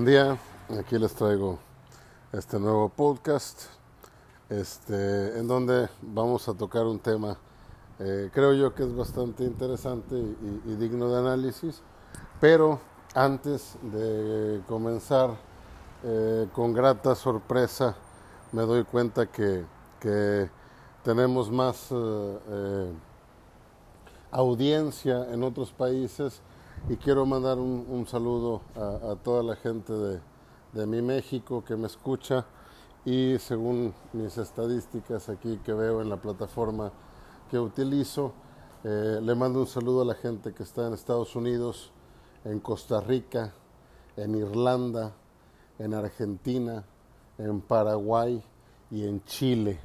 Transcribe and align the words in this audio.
Buen 0.00 0.12
día, 0.12 0.38
aquí 0.78 0.98
les 0.98 1.12
traigo 1.12 1.58
este 2.32 2.58
nuevo 2.58 2.88
podcast, 2.88 3.64
este, 4.48 5.38
en 5.38 5.46
donde 5.46 5.90
vamos 6.00 6.48
a 6.48 6.54
tocar 6.54 6.86
un 6.86 6.98
tema, 6.98 7.36
eh, 7.98 8.30
creo 8.32 8.54
yo 8.54 8.74
que 8.74 8.84
es 8.84 8.96
bastante 8.96 9.44
interesante 9.44 10.14
y, 10.16 10.74
digno 10.76 11.10
de 11.10 11.18
análisis, 11.18 11.82
pero 12.40 12.80
antes 13.14 13.76
de 13.82 14.62
comenzar, 14.66 15.36
eh, 16.02 16.48
con 16.54 16.72
grata 16.72 17.14
sorpresa, 17.14 17.94
me 18.52 18.62
doy 18.62 18.84
cuenta 18.84 19.26
que, 19.26 19.66
que 20.00 20.48
tenemos 21.04 21.50
más 21.50 21.88
eh, 21.90 22.90
audiencia 24.30 25.30
en 25.30 25.42
otros 25.42 25.72
países 25.72 26.40
y 26.88 26.96
quiero 26.96 27.26
mandar 27.26 27.58
un, 27.58 27.86
un 27.88 28.06
saludo 28.06 28.62
a, 28.74 29.16
toda 29.22 29.42
la 29.42 29.56
gente 29.56 29.92
de, 29.92 30.20
de, 30.72 30.86
mi 30.86 31.02
México 31.02 31.62
que 31.64 31.76
me 31.76 31.86
escucha 31.86 32.46
y 33.04 33.38
según 33.38 33.94
mis 34.12 34.36
estadísticas 34.38 35.28
aquí 35.28 35.58
que 35.64 35.72
veo 35.72 36.00
en 36.00 36.08
la 36.08 36.16
plataforma 36.16 36.90
que 37.50 37.58
utilizo, 37.58 38.32
eh, 38.84 39.18
le 39.22 39.34
mando 39.34 39.60
un 39.60 39.66
saludo 39.66 40.02
a 40.02 40.04
la 40.04 40.14
gente 40.14 40.52
que 40.52 40.62
está 40.62 40.86
en 40.86 40.94
Estados 40.94 41.36
Unidos, 41.36 41.92
en 42.44 42.60
Costa 42.60 43.00
Rica, 43.00 43.52
en 44.16 44.34
Irlanda, 44.34 45.12
en 45.78 45.94
Argentina, 45.94 46.84
en 47.38 47.60
Paraguay 47.60 48.42
y 48.90 49.06
en 49.06 49.22
Chile. 49.24 49.80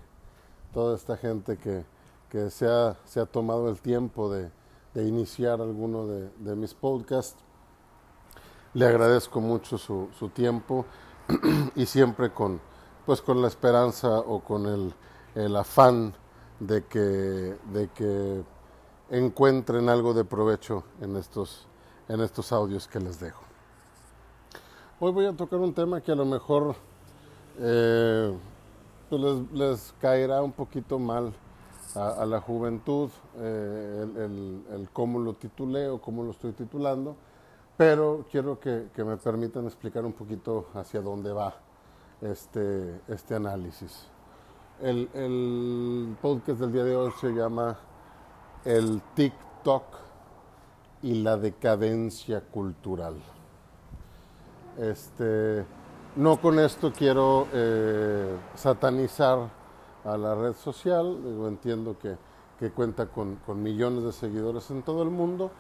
Toda 0.74 0.96
esta 0.96 1.18
gente 1.18 1.58
que, 1.58 1.84
que 2.30 2.50
se, 2.50 2.68
ha, 2.68 2.98
se 3.06 3.20
ha 3.20 3.26
tomado 3.26 3.70
el 3.70 3.80
tiempo 3.80 4.32
de, 4.32 4.50
de 4.96 5.06
iniciar 5.06 5.62
alguno 5.62 6.08
de, 6.08 6.56
mis 6.56 6.74
podcasts. 6.74 7.38
Le 8.74 8.88
agradezco 8.88 9.42
mucho 9.42 9.78
su, 9.78 10.08
su 10.18 10.30
tiempo 10.30 10.86
y 11.76 11.86
siempre 11.86 12.32
con, 12.32 12.60
pues 13.06 13.22
con 13.22 13.42
la 13.42 13.50
esperanza 13.50 14.20
o 14.20 14.40
con 14.40 14.66
el, 14.66 14.94
el 15.36 15.56
afán 15.56 16.14
de 16.60 16.86
que, 16.86 17.00
de 17.00 17.90
que 17.94 18.42
encuentren 19.12 19.90
algo 19.90 20.14
de 20.14 20.24
provecho 20.24 20.84
en 21.02 21.18
estos, 21.18 21.68
en 22.08 22.22
estos 22.22 22.52
audios 22.54 22.88
que 22.88 23.00
les 23.00 23.20
dejo. 23.20 23.44
Hoy 25.02 25.12
voy 25.12 25.26
a 25.26 25.34
tocar 25.34 25.60
un 25.60 25.74
tema 25.74 26.00
que 26.00 26.14
a 26.14 26.16
lo 26.16 26.26
mejor 26.26 26.74
eh, 27.60 28.34
pues 29.10 29.22
les, 29.22 29.52
les 29.52 29.94
caerá 30.00 30.42
un 30.42 30.54
poquito 30.54 30.98
mal 31.00 31.34
a, 31.96 32.26
la 32.26 32.42
juventud, 32.42 33.10
eh, 33.38 34.06
el, 34.18 34.90
cómo 34.92 35.20
lo 35.20 35.34
titulé 35.34 35.90
o 35.90 36.00
cómo 36.02 36.24
lo 36.24 36.32
estoy 36.32 36.52
titulando, 36.52 37.16
pero 37.78 38.26
quiero 38.32 38.60
que, 38.60 38.88
que, 38.94 39.04
me 39.04 39.18
permitan 39.18 39.66
explicar 39.66 40.06
un 40.06 40.14
poquito 40.14 40.68
hacia 40.74 41.02
dónde 41.02 41.32
va 41.32 41.56
este, 42.22 43.02
este 43.08 43.36
análisis. 43.36 44.08
El, 44.82 45.10
el 45.14 46.16
podcast 46.22 46.60
del 46.60 46.72
día 46.72 46.84
de 46.84 46.96
hoy 46.96 47.12
se 47.20 47.32
llama 47.32 47.78
El 48.64 49.02
TikTok 49.14 49.84
y 51.02 51.22
la 51.22 51.38
decadencia 51.38 52.42
cultural. 52.42 53.16
Este, 54.78 55.66
no 56.16 56.38
con 56.42 56.60
esto 56.60 56.92
quiero 56.92 57.48
eh, 57.54 58.36
satanizar 58.56 59.50
a 60.06 60.18
la 60.18 60.36
red 60.36 60.54
social. 60.54 61.20
Entiendo 61.48 61.98
que, 61.98 62.16
que 62.60 62.72
cuenta 62.72 63.08
con, 63.08 63.36
con, 63.46 63.62
millones 63.62 64.04
de 64.04 64.14
seguidores 64.14 64.70
en 64.72 64.84
todo 64.84 65.04
el 65.04 65.10
mundo, 65.10 65.52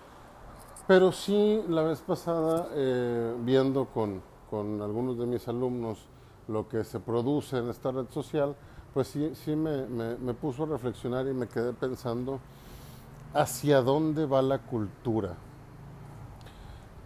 pero 0.88 1.12
sí 1.12 1.62
la 1.68 1.82
vez 1.82 2.02
pasada, 2.02 2.70
eh, 2.74 3.36
viendo 3.40 3.86
con, 3.86 4.22
con, 4.50 4.82
algunos 4.82 5.18
de 5.18 5.26
mis 5.26 5.48
alumnos 5.48 6.08
lo 6.48 6.68
que 6.70 6.84
se 6.84 7.00
produce 7.00 7.58
en 7.58 7.70
esta 7.70 7.92
red 7.92 8.06
social, 8.12 8.56
pues 8.94 9.08
sí, 9.08 9.32
sí 9.34 9.56
me, 9.56 9.88
me, 9.88 10.16
me 10.18 10.34
puso 10.34 10.64
a 10.64 10.68
reflexionar 10.68 11.28
y 11.28 11.34
me 11.34 11.48
quedé 11.48 11.74
pensando 11.74 12.40
hacia 13.34 13.82
dónde 13.82 14.26
va 14.26 14.42
la 14.42 14.60
cultura, 14.60 15.34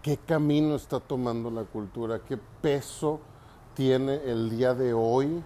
qué 0.04 0.18
camino 0.18 0.76
está 0.76 1.00
tomando 1.00 1.50
la 1.50 1.64
cultura, 1.64 2.20
qué 2.20 2.38
peso 2.38 3.22
tiene 3.74 4.16
el 4.26 4.50
día 4.50 4.74
de 4.76 4.94
hoy 4.94 5.42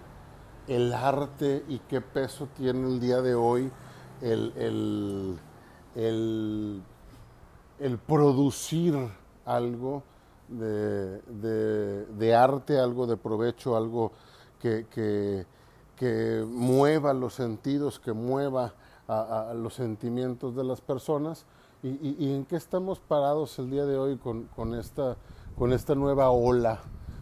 el 0.68 0.92
arte 0.92 1.64
y 1.68 1.78
qué 1.80 2.00
peso 2.00 2.48
tiene 2.56 2.86
el 2.86 3.00
día 3.00 3.20
de 3.20 3.34
hoy 3.34 3.70
el, 4.22 5.38
el, 5.94 6.82
el, 7.78 7.98
producir 7.98 8.94
algo 9.44 10.02
de, 10.48 11.20
de, 11.20 12.34
arte, 12.34 12.78
algo 12.78 13.06
de 13.06 13.16
provecho, 13.16 13.76
algo 13.76 14.12
que, 14.60 14.86
que, 14.90 15.46
que 15.96 16.44
mueva 16.48 17.12
los 17.12 17.34
sentidos, 17.34 18.00
que 18.00 18.12
mueva 18.12 18.74
a, 19.06 19.52
los 19.54 19.74
sentimientos 19.74 20.56
de 20.56 20.64
las 20.64 20.80
personas 20.80 21.44
y, 21.82 22.16
y, 22.24 22.32
en 22.34 22.46
qué 22.46 22.56
estamos 22.56 22.98
parados 22.98 23.58
el 23.58 23.68
día 23.70 23.84
de 23.84 23.98
hoy 23.98 24.16
con, 24.16 24.44
con, 24.56 24.74
esta, 24.74 25.18
con 25.58 25.74
esta 25.74 25.94
nueva 25.94 26.30
ola 26.30 26.80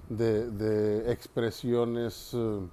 de, 0.09 0.49
de 0.51 1.11
expresiones. 1.11 2.33
Uh, 2.35 2.69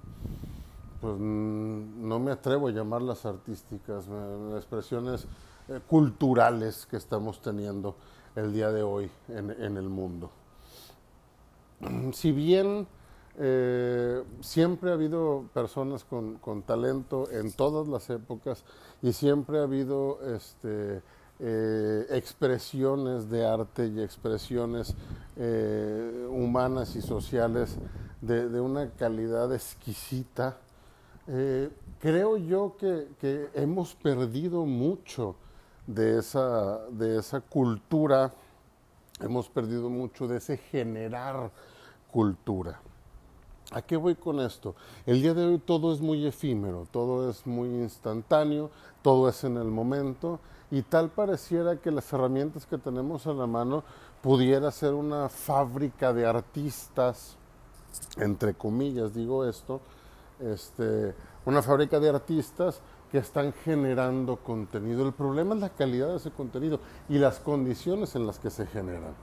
pues 1.00 1.18
no 1.18 2.20
me 2.20 2.32
atrevo 2.32 2.68
a 2.68 2.72
llamarlas 2.72 3.26
artísticas, 3.26 4.06
expresiones 4.56 5.26
eh, 5.70 5.80
culturales 5.88 6.86
que 6.86 6.98
estamos 6.98 7.42
teniendo 7.42 7.96
el 8.36 8.52
día 8.52 8.72
de 8.72 8.84
hoy 8.84 9.10
en, 9.28 9.78
el 9.78 9.88
mundo. 9.88 10.32
Si 12.14 12.32
bien 12.32 12.88
eh, 13.38 14.24
siempre 14.42 14.90
ha 14.90 14.94
habido 14.94 15.46
personas 15.54 16.04
con, 16.04 16.36
con, 16.36 16.64
talento 16.64 17.30
en 17.32 17.54
todas 17.54 17.88
las 17.88 18.10
épocas 18.10 18.64
y 19.02 19.14
siempre 19.14 19.60
ha 19.60 19.64
habido 19.64 20.20
este, 20.36 21.02
eh, 21.40 22.08
expresiones 22.10 23.30
de 23.30 23.46
arte 23.46 23.88
y 23.88 24.02
expresiones 24.02 24.96
humanas 26.30 26.98
y 26.98 27.02
sociales 27.02 27.78
de 28.22 28.60
una 28.60 28.90
calidad 28.90 29.54
exquisita, 29.54 30.58
eh, 31.32 31.70
creo 32.00 32.38
yo 32.38 32.76
que, 32.78 33.08
que, 33.20 33.50
hemos 33.54 33.94
perdido 33.94 34.66
mucho 34.66 35.36
de 35.86 36.18
esa, 36.18 36.80
de 36.90 37.20
esa 37.20 37.40
cultura, 37.42 38.34
hemos 39.20 39.48
perdido 39.48 39.90
mucho 39.90 40.28
de 40.28 40.38
ese 40.38 40.58
generar 40.58 41.52
cultura. 42.12 42.80
¿A 43.72 43.84
qué 43.84 43.96
voy 43.96 44.16
con 44.16 44.40
esto? 44.40 44.76
El 45.06 45.22
día 45.22 45.36
de 45.36 45.46
hoy 45.46 45.60
todo 45.60 45.94
es 45.94 46.02
muy 46.02 46.26
efímero, 46.26 46.88
todo 46.90 47.30
es 47.30 47.46
muy 47.46 47.70
instantáneo, 47.70 48.72
todo 49.04 49.30
es 49.30 49.44
en 49.44 49.58
el 49.58 49.68
momento 49.68 50.40
y 50.72 50.82
tal 50.82 51.10
pareciera 51.10 51.76
que 51.76 51.92
las 51.92 52.12
herramientas 52.12 52.66
que 52.66 52.80
tenemos 52.80 53.28
a 53.28 53.34
la 53.34 53.46
mano 53.46 53.84
pudiera 54.24 54.72
ser 54.72 54.96
una 54.96 55.30
fábrica 55.30 56.12
de 56.12 56.26
artistas, 56.26 57.38
entre 58.18 58.56
comillas 58.56 59.14
digo 59.14 59.46
esto, 59.46 59.82
este, 60.40 61.14
una 61.46 61.62
fábrica 61.62 62.00
de 62.00 62.10
artistas 62.10 62.82
que 63.12 63.18
están 63.18 63.54
generando 63.54 64.38
contenido. 64.38 65.06
El 65.06 65.14
problema 65.14 65.56
es 65.56 65.62
la 65.62 65.70
calidad 65.70 66.10
de 66.10 66.18
ese 66.18 66.32
contenido 66.32 66.80
y 67.08 67.18
las 67.18 67.40
condiciones 67.40 68.16
en 68.16 68.28
las 68.28 68.40
que 68.40 68.50
se 68.50 68.66
generan. 68.68 69.14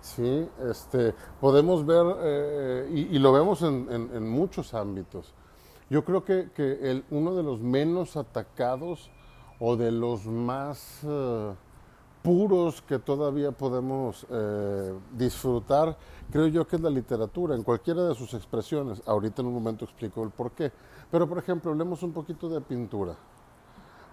¿Sí? 0.00 0.48
Este, 0.68 1.14
podemos 1.40 1.86
ver, 1.86 2.04
eh, 2.20 2.90
y, 2.92 3.16
y, 3.16 3.18
lo 3.18 3.32
vemos 3.32 3.62
en, 3.62 4.28
muchos 4.28 4.74
ámbitos. 4.74 5.32
Yo 5.88 6.04
creo 6.04 6.24
que, 6.24 6.50
que 6.54 6.90
el, 6.90 7.04
uno 7.10 7.34
de 7.34 7.42
los 7.42 7.60
menos 7.60 8.16
atacados 8.16 9.10
o 9.60 9.76
de 9.76 9.92
los 9.92 10.26
más 10.26 11.04
uh, 11.04 11.54
puros 12.22 12.80
que 12.82 12.98
todavía 13.00 13.50
podemos 13.50 14.24
eh, 14.30 14.94
disfrutar, 15.12 15.96
creo 16.30 16.46
yo 16.46 16.66
que 16.66 16.76
es 16.76 16.82
la 16.82 16.90
literatura, 16.90 17.54
en 17.54 17.64
cualquiera 17.64 18.04
de 18.04 18.14
sus 18.14 18.32
expresiones. 18.34 19.02
Ahorita 19.06 19.42
en 19.42 19.48
un 19.48 19.54
momento 19.54 19.84
explico 19.84 20.22
el 20.22 20.30
por 20.30 20.52
qué. 20.52 20.72
Pero, 21.10 21.28
por 21.28 21.38
ejemplo, 21.38 21.72
hablemos 21.72 22.02
un 22.02 22.12
poquito 22.12 22.48
de 22.48 22.60
pintura. 22.60 23.14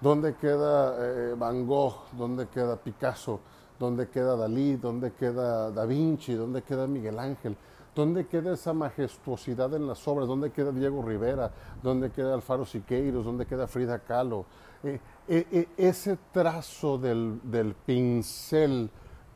¿Dónde 0.02 0.36
queda 0.36 0.96
eh, 0.98 1.36
Van 1.38 1.68
Gogh? 1.68 2.10
¿Dónde 2.18 2.48
queda 2.48 2.76
Picasso? 2.78 3.40
¿Dónde 3.78 4.10
queda 4.10 4.36
Dalí? 4.36 4.76
¿Dónde 4.76 5.12
queda 5.12 5.72
Da 5.72 5.86
Vinci? 5.86 6.34
¿Dónde 6.34 6.62
queda 6.64 6.88
Miguel 6.88 7.20
Ángel? 7.20 7.56
¿Dónde 7.96 8.28
queda 8.28 8.54
esa 8.54 8.74
majestuosidad 8.74 9.74
en 9.74 9.88
las 9.88 10.08
obras? 10.08 10.28
¿Dónde 10.28 10.52
queda 10.52 10.72
Diego 10.72 11.02
Rivera? 11.02 11.52
¿Dónde 11.84 12.12
queda 12.12 12.34
Alfaro 12.34 12.66
Siqueiros? 12.66 13.26
¿Dónde 13.26 13.46
queda 13.46 13.68
Frida 13.68 14.00
Kahlo? 14.00 14.46
Eh, 14.84 15.00
eh, 15.28 15.68
ese 15.78 16.18
trazo 16.32 16.98
del, 16.98 17.40
del, 17.44 17.74
pincel 17.74 18.90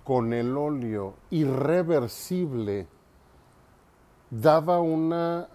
con 0.03 0.33
el 0.33 0.57
óleo 0.57 1.15
irreversible 1.29 2.87
daba 4.29 4.79
una, 4.79 5.47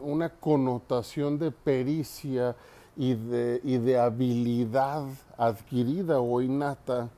una 0.00 0.30
connotación 0.30 1.38
de 1.38 1.50
pericia 1.50 2.56
y 2.96 3.14
de, 3.14 3.60
y 3.62 3.76
de 3.76 3.98
habilidad 3.98 5.04
adquirida 5.36 6.20
o 6.20 6.40
innata 6.40 7.10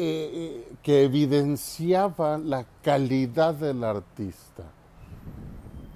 eh, 0.00 0.74
que 0.80 1.02
evidenciaba 1.02 2.38
la 2.38 2.64
calidad 2.82 3.52
del 3.52 3.82
artista. 3.82 4.62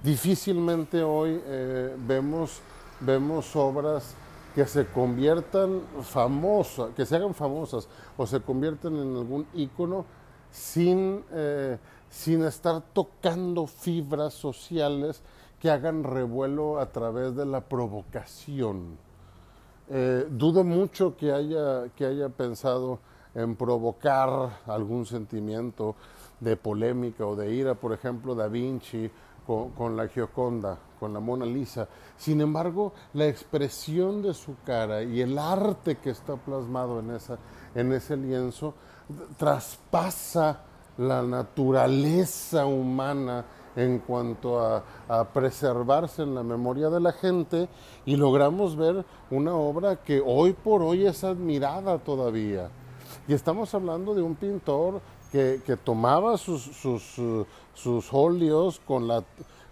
Difícilmente 0.03 1.01
hoy 1.01 1.41
eh, 1.45 1.95
vemos, 2.05 2.59
vemos 2.99 3.55
obras 3.55 4.13
que 4.55 4.65
se 4.65 4.85
conviertan 4.85 5.81
famosas, 6.01 6.91
que 6.95 7.05
se 7.05 7.15
hagan 7.15 7.33
famosas 7.33 7.87
o 8.17 8.27
se 8.27 8.39
conviertan 8.41 8.95
en 8.95 9.15
algún 9.15 9.47
ícono 9.53 10.05
sin, 10.51 11.23
eh, 11.31 11.77
sin 12.09 12.43
estar 12.43 12.81
tocando 12.93 13.65
fibras 13.65 14.33
sociales 14.33 15.23
que 15.59 15.71
hagan 15.71 16.03
revuelo 16.03 16.79
a 16.79 16.91
través 16.91 17.35
de 17.35 17.45
la 17.45 17.61
provocación. 17.61 18.97
Eh, 19.89 20.27
dudo 20.29 20.63
mucho 20.63 21.17
que 21.17 21.31
haya, 21.31 21.89
que 21.95 22.05
haya 22.05 22.29
pensado 22.29 22.99
en 23.35 23.55
provocar 23.55 24.61
algún 24.67 25.05
sentimiento 25.05 25.95
de 26.39 26.55
polémica 26.57 27.25
o 27.25 27.35
de 27.35 27.53
ira, 27.53 27.75
por 27.75 27.93
ejemplo, 27.93 28.35
Da 28.35 28.47
Vinci 28.47 29.09
con, 29.45 29.97
la 29.97 30.07
Gioconda, 30.07 30.77
con 31.03 31.13
la 31.13 31.19
Mona 31.19 31.45
Lisa. 31.45 31.85
Sin 32.15 32.39
embargo, 32.39 32.93
la 33.13 33.27
expresión 33.27 34.21
de 34.21 34.33
su 34.33 34.55
cara 34.63 35.03
y 35.03 35.19
el 35.19 35.37
arte 35.37 35.97
que 35.97 36.11
está 36.11 36.37
plasmado 36.37 37.01
en, 37.01 37.11
esa, 37.11 37.37
en 37.75 37.91
ese 37.91 38.15
lienzo 38.15 38.73
traspasa 39.35 40.61
la 40.97 41.21
naturaleza 41.21 42.65
humana 42.65 43.43
en 43.75 43.99
cuanto 43.99 44.61
a, 44.61 44.81
a, 45.09 45.25
preservarse 45.25 46.21
en 46.21 46.35
la 46.35 46.43
memoria 46.43 46.89
de 46.89 47.01
la 47.01 47.11
gente 47.11 47.67
y 48.05 48.15
logramos 48.15 48.77
ver 48.77 49.03
una 49.29 49.55
obra 49.55 49.97
que 49.97 50.23
hoy 50.25 50.53
por 50.53 50.81
hoy 50.81 51.05
es 51.05 51.25
admirada 51.25 51.97
todavía. 51.97 52.69
Y 53.27 53.33
estamos 53.33 53.73
hablando 53.73 54.15
de 54.15 54.21
un 54.21 54.35
pintor 54.35 55.01
que, 55.33 55.77
tomaba 55.83 56.37
sus, 56.37 56.61
sus, 56.61 57.19
sus 57.73 58.13
óleos 58.13 58.79
con 58.79 59.07
la, 59.07 59.23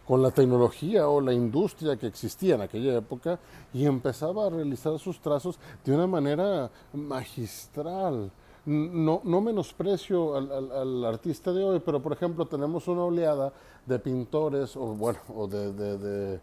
con 0.06 0.22
la 0.22 0.32
tecnología 0.32 1.08
o 1.08 1.22
la 1.22 1.34
industria 1.34 1.96
que 1.96 2.08
existía 2.08 2.56
en 2.56 2.62
aquella 2.62 2.98
época 2.98 3.40
y 3.74 3.86
empezaba 3.86 4.48
a 4.48 4.50
realizar 4.50 4.98
sus 5.00 5.20
trazos 5.20 5.60
de 5.86 5.94
una 5.94 6.08
manera 6.08 6.70
magistral. 6.94 8.32
No, 8.66 9.22
no 9.24 9.42
menosprecio 9.42 10.36
al, 10.36 10.72
al, 10.72 11.06
artista 11.06 11.52
de 11.52 11.64
hoy, 11.64 11.82
pero 11.84 12.00
por 12.02 12.14
ejemplo 12.14 12.46
tenemos 12.46 12.88
una 12.88 13.04
oleada 13.04 13.52
de 13.86 13.98
pintores 13.98 14.76
o 14.76 14.88
bueno, 14.88 15.20
o 15.36 15.48
de, 15.48 15.74
de, 15.74 16.40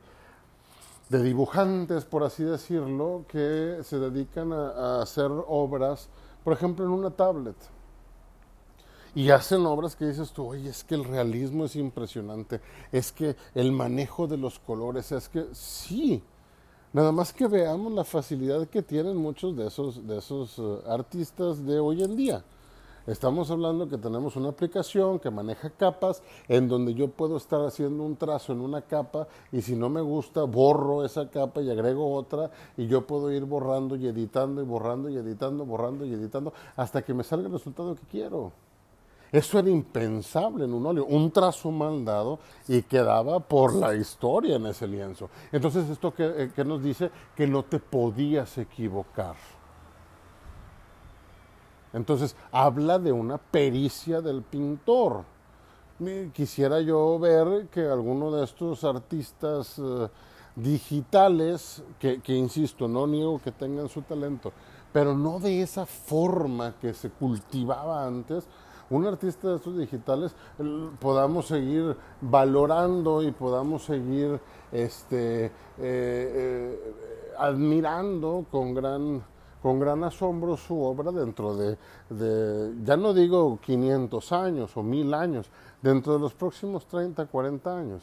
de, 1.09 1.23
dibujantes, 1.23 2.05
por 2.05 2.25
así 2.25 2.43
decirlo, 2.43 3.25
que 3.29 3.79
se 3.85 3.99
dedican 3.99 4.53
a 4.53 5.01
hacer 5.01 5.31
obras, 5.47 6.09
por 6.43 6.53
ejemplo, 6.53 6.85
en 6.85 6.91
una 6.91 7.11
tablet 7.11 7.57
y 9.15 9.31
hacen 9.31 9.65
obras 9.67 9.97
que 9.97 10.07
dices 10.07 10.33
tú, 10.33 10.47
oye, 10.47 10.71
es 10.71 10.85
que 10.85 10.95
el 10.95 11.05
realismo 11.05 11.65
es 11.65 11.77
impresionante, 11.77 12.61
es 12.93 13.13
que 13.13 13.37
el 13.55 13.73
manejo 13.73 14.27
de 14.27 14.37
los 14.37 14.59
colores, 14.59 15.13
es 15.13 15.29
que 15.29 15.47
sí, 15.53 16.23
nada 16.93 17.13
más 17.13 17.33
que 17.33 17.47
veamos 17.47 17.93
la 17.93 18.05
facilidad 18.05 18.67
que 18.69 18.83
tienen 18.83 19.17
muchos 19.17 19.57
de 19.57 19.67
esos, 19.67 20.07
de 20.07 20.19
esos 20.19 20.59
eh, 20.59 20.79
artistas 20.87 21.65
de 21.65 21.81
hoy 21.81 22.03
en 22.03 22.17
día. 22.17 22.45
Estamos 23.09 23.51
hablando 23.51 23.89
que 23.89 23.97
tenemos 23.97 24.37
una 24.37 24.51
aplicación 24.51 25.19
que 25.19 25.31
maneja 25.31 25.71
capas 25.71 26.23
en 26.47 26.69
donde 26.69 26.93
yo 26.93 27.09
puedo 27.09 27.39
estar 27.39 27.65
haciendo 27.65 28.03
un 28.03 28.17
trazo 28.17 28.53
en 28.53 28.61
una 28.61 28.83
capa 28.83 29.27
y 29.51 29.63
si 29.63 29.75
no 29.77 29.89
me 29.89 30.03
gusta 30.03 30.43
borro 30.43 31.03
esa 31.03 31.31
capa 31.31 31.63
y 31.63 31.71
agrego 31.71 32.15
otra 32.15 32.51
y 32.77 32.87
yo 32.87 33.07
puedo 33.07 33.33
ir 33.33 33.47
borrando 33.47 33.97
y 33.97 34.07
editando 34.07 34.61
y 34.61 34.67
borrando 34.67 35.09
y 35.09 35.17
editando, 35.17 35.65
borrando 35.65 36.05
y 36.05 36.13
editando 36.13 36.53
hasta 36.77 37.01
que 37.01 37.15
me 37.15 37.25
salga 37.25 37.47
el 37.47 37.53
resultado 37.55 37.95
que 37.95 38.07
quiero. 38.11 38.53
Eso 39.31 39.59
era 39.59 39.69
impensable 39.69 40.65
en 40.65 40.73
un 40.73 40.87
óleo, 40.87 41.05
un 41.05 41.31
trazo 41.31 41.71
mal 41.71 42.05
dado 42.05 42.39
y 42.67 42.83
quedaba 42.83 43.41
por 43.41 43.75
la 43.75 43.95
historia 43.95 44.57
en 44.57 44.67
ese 44.67 44.87
lienzo. 44.87 45.29
Entonces, 45.53 45.89
esto 45.91 46.15
que, 46.15 46.51
eh, 46.57 46.65
nos 46.65 46.83
dice 46.83 47.11
que 47.37 47.47
no 47.47 47.63
te 47.63 47.79
podías 47.79 48.57
equivocar. 48.57 49.37
Entonces, 51.93 52.37
habla 52.53 52.99
de 52.99 53.13
una 53.13 53.39
pericia 53.39 54.21
del 54.21 54.43
pintor. 54.43 55.25
Quisiera 56.33 56.81
yo 56.81 57.19
ver 57.19 57.69
que 57.69 57.87
alguno 57.87 58.31
de 58.31 58.45
estos 58.45 58.85
artistas 58.85 59.79
eh, 59.79 60.09
digitales, 60.55 61.83
que 61.99 62.35
insisto, 62.35 62.89
no 62.89 63.07
niego 63.07 63.41
que 63.43 63.53
tengan 63.53 63.89
su 63.89 64.03
talento, 64.03 64.53
pero 64.93 65.15
no 65.15 65.39
de 65.39 65.63
esa 65.63 65.87
forma 65.87 66.75
que 66.81 66.95
se 66.95 67.11
cultivaba 67.11 68.07
antes, 68.07 68.47
un 68.91 69.07
artista 69.07 69.49
de 69.49 69.57
estos 69.57 69.77
digitales 69.77 70.35
podamos 71.01 71.47
seguir 71.47 71.97
valorando 72.21 73.23
y 73.23 73.33
podamos 73.33 73.85
seguir 73.85 74.41
este, 74.73 75.47
eh, 75.47 75.51
eh, 75.79 76.95
admirando 77.39 78.47
con 78.51 78.75
gran, 78.75 79.23
con 79.63 79.79
gran 79.79 80.05
asombro 80.05 80.57
su 80.57 80.81
obra 80.81 81.13
dentro 81.13 81.55
de, 81.57 81.77
de, 82.11 82.75
ya 82.85 82.97
no 82.97 83.13
digo 83.13 83.59
500 83.63 84.33
años 84.33 84.77
o 84.77 84.83
1000 84.83 85.15
años, 85.15 85.51
dentro 85.83 86.15
de 86.15 86.19
los 86.19 86.35
próximos 86.35 86.87
30, 86.87 87.27
40 87.27 87.79
años. 87.79 88.03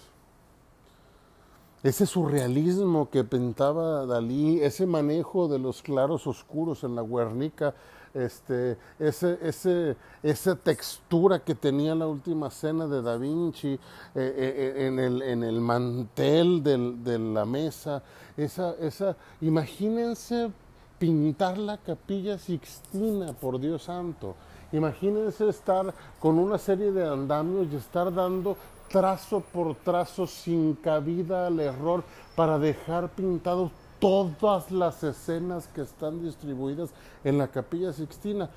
Ese 1.85 2.07
surrealismo 2.07 3.11
que 3.11 3.23
pintaba 3.23 4.07
Dalí, 4.07 4.59
ese 4.59 4.87
manejo 4.87 5.47
de 5.47 5.59
los 5.59 5.83
claros 5.83 6.25
oscuros 6.25 6.83
en 6.83 6.95
la 6.95 7.03
Guernica, 7.03 7.75
este, 8.15 8.77
ese, 8.97 9.37
ese, 9.41 9.97
esa 10.23 10.55
textura 10.55 11.39
que 11.39 11.53
tenía 11.53 11.93
la 11.93 12.07
última 12.07 12.49
cena 12.49 12.87
de 12.87 13.01
Da 13.01 13.17
Vinci 13.17 13.73
eh, 13.73 13.77
eh, 14.15 14.33
eh, 14.77 14.87
en, 14.87 14.99
el, 14.99 15.21
en, 15.21 15.43
el, 15.43 15.59
mantel 15.59 16.63
de 16.63 17.19
la 17.19 17.45
mesa, 17.45 18.01
esa, 18.37 18.73
esa, 18.79 19.17
imagínense 19.41 20.49
pintar 20.97 21.57
la 21.57 21.77
capilla 21.77 22.37
Sixtina, 22.37 23.33
por 23.33 23.59
Dios 23.59 23.83
santo. 23.83 24.35
Imagínense 24.71 25.47
estar 25.49 25.93
con 26.19 26.39
una 26.39 26.57
serie 26.57 26.91
de 26.91 27.07
andamios 27.07 27.67
y 27.71 27.75
estar 27.75 28.13
dando 28.13 28.57
trazo 28.89 29.41
por 29.41 29.75
trazo 29.75 30.25
sin 30.25 30.73
cabida 30.75 31.47
al 31.47 31.59
error 31.59 32.03
para 32.35 32.57
dejar 32.59 33.09
pintados 33.09 33.71
todas 33.99 34.71
las 34.71 35.03
escenas 35.03 35.67
que 35.67 35.81
están 35.81 36.21
distribuidas 36.23 36.91
en 37.23 37.37
la 37.37 37.47
capilla 37.47 37.93
Sixtina. 37.93 38.49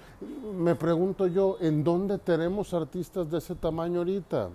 Me 0.54 0.75
pregunto 0.75 1.26
yo, 1.26 1.57
¿en 1.61 1.85
dónde 1.85 2.18
tenemos 2.18 2.75
artistas 2.75 3.30
de 3.30 3.38
ese 3.38 3.54
tamaño 3.54 4.00
ahorita? 4.00 4.50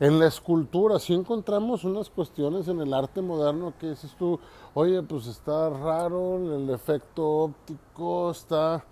En 0.00 0.18
la 0.18 0.26
escultura, 0.26 0.98
sí 0.98 1.14
encontramos 1.14 1.84
unas 1.84 2.10
cuestiones 2.10 2.66
en 2.66 2.80
el 2.80 2.92
arte 2.92 3.22
moderno 3.22 3.72
que 3.78 3.90
dices 3.90 4.12
tú, 4.18 4.38
oye, 4.74 5.00
pues 5.02 5.28
está 5.28 5.70
raro, 5.70 6.56
el 6.56 6.68
efecto 6.70 7.24
óptico 7.44 8.32
está, 8.32 8.84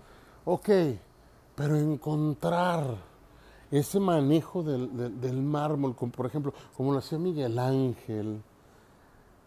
ok, 0.45 0.69
pero 1.53 1.75
encontrar 1.75 2.95
ese 3.69 3.99
manejo 3.99 4.63
del, 4.63 5.19
del 5.19 5.41
mármol, 5.41 5.95
como 5.97 6.13
por 6.13 6.27
ejemplo, 6.27 6.53
como 6.77 6.93
lo 6.93 6.99
hacía 6.99 7.17
Miguel 7.17 7.59
Ángel, 7.59 8.41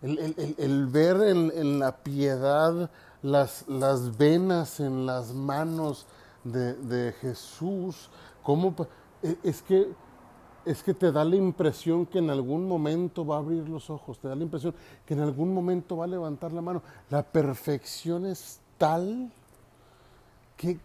el, 0.04 0.86
ver 0.86 1.16
en, 1.22 1.78
la 1.78 1.96
piedad 1.96 2.90
las, 3.22 3.66
las, 3.68 4.16
venas 4.18 4.80
en 4.80 5.06
las 5.06 5.32
manos 5.32 6.06
de, 6.44 7.14
Jesús, 7.20 8.10
cómo, 8.42 8.74
e, 9.22 9.36
es, 9.42 9.62
que, 9.62 9.88
es 10.66 10.82
que 10.82 10.92
te 10.92 11.10
da 11.10 11.24
la 11.24 11.36
impresión 11.36 12.04
que 12.04 12.18
en 12.18 12.28
algún 12.28 12.68
momento 12.68 13.24
va 13.24 13.36
a 13.36 13.38
abrir 13.38 13.66
los 13.68 13.88
ojos, 13.88 14.18
te 14.18 14.28
da 14.28 14.34
la 14.34 14.42
impresión 14.42 14.74
que 15.06 15.14
en 15.14 15.20
algún 15.20 15.54
momento 15.54 15.96
va 15.96 16.04
a 16.04 16.08
levantar 16.08 16.52
la 16.52 16.60
mano. 16.60 16.82
La 17.08 17.22
perfección 17.22 18.26
es 18.26 18.60
tal 18.76 19.32
que, 20.56 20.78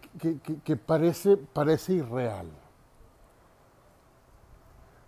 que 0.64 0.76
parece, 0.76 1.36
parece 1.36 1.92
irreal. 1.94 2.46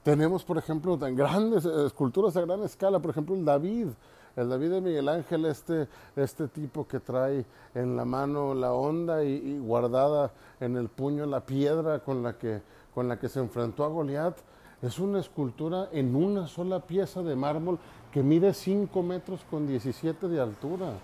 Tenemos, 0.03 0.43
por 0.43 0.59
ejemplo, 0.59 0.99
tan 0.99 1.15
grandes 1.15 1.65
eh, 1.65 1.87
esculturas 1.87 2.37
a 2.37 2.41
gran 2.41 2.63
escala, 2.65 2.99
por 2.99 3.13
ejemplo, 3.13 3.37
el 3.37 3.45
David, 3.45 3.87
el 4.35 4.49
David 4.49 4.71
de 4.71 4.81
Miguel 4.81 5.09
Ángel, 5.09 5.45
este, 5.47 5.87
este 6.17 6.49
tipo 6.49 6.89
que 6.89 6.99
trae 6.99 7.45
en 7.75 7.97
la 7.97 8.05
mano 8.05 8.53
la 8.53 8.73
onda 8.73 9.23
y, 9.23 9.59
guardada 9.61 10.33
en 10.59 10.77
el 10.77 10.89
puño 10.89 11.25
la 11.27 11.41
piedra 11.47 12.01
con 12.01 12.23
la 12.25 12.37
que, 12.37 12.63
con 12.93 13.07
la 13.07 13.21
que 13.21 13.29
se 13.29 13.39
enfrentó 13.39 13.85
a 13.85 13.89
Goliat, 13.89 14.37
es 14.83 14.99
una 14.99 15.21
escultura 15.21 15.89
en 15.93 16.17
una 16.17 16.49
sola 16.49 16.81
pieza 16.81 17.23
de 17.23 17.37
mármol 17.37 17.79
que 18.11 18.25
mide 18.25 18.55
5 18.55 19.03
metros 19.05 19.45
con 19.49 19.69
17 19.69 20.27
de 20.27 20.41
altura. 20.41 20.95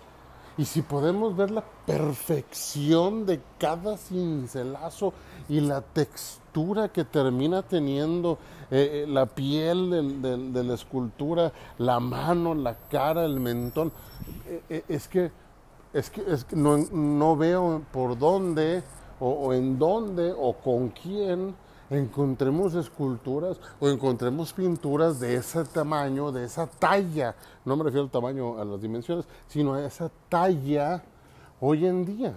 Y 0.59 0.65
si 0.65 0.81
podemos 0.81 1.37
ver 1.37 1.51
la 1.51 1.63
perfección 1.85 3.25
de 3.25 3.39
cada 3.57 3.95
cincelazo 3.95 5.13
y 5.47 5.61
la 5.61 5.79
textura 5.79 6.89
que 6.89 7.05
termina 7.05 7.61
teniendo 7.61 8.37
eh, 8.69 9.05
eh, 9.05 9.05
la 9.07 9.25
piel 9.25 10.21
de 10.21 10.63
la 10.65 10.73
escultura, 10.73 11.53
la 11.77 12.01
mano, 12.01 12.53
la 12.55 12.75
cara, 12.75 13.23
el 13.23 13.39
mentón, 13.39 13.93
eh, 14.69 14.83
es 14.89 15.07
que 15.07 15.31
es 15.93 16.09
que, 16.09 16.21
no, 16.57 17.37
veo 17.37 17.81
por 17.93 18.19
dónde 18.19 18.83
o 19.21 19.53
en 19.53 19.79
dónde 19.79 20.33
o 20.37 20.57
con 20.57 20.89
quién 20.89 21.55
encontremos 21.89 22.75
esculturas 22.75 23.59
o 23.79 23.89
encontremos 23.89 24.53
pinturas 24.53 25.19
de 25.19 25.35
ese 25.35 25.63
tamaño, 25.65 26.31
de 26.31 26.45
esa 26.45 26.67
talla, 26.67 27.35
no 27.65 27.75
me 27.75 27.83
refiero 27.83 28.03
al 28.03 28.11
tamaño, 28.11 28.59
a 28.59 28.65
las 28.65 28.81
dimensiones, 28.81 29.25
sino 29.47 29.73
a 29.73 29.85
esa 29.85 30.11
talla 30.29 31.03
hoy 31.59 31.85
en 31.85 32.05
día. 32.05 32.33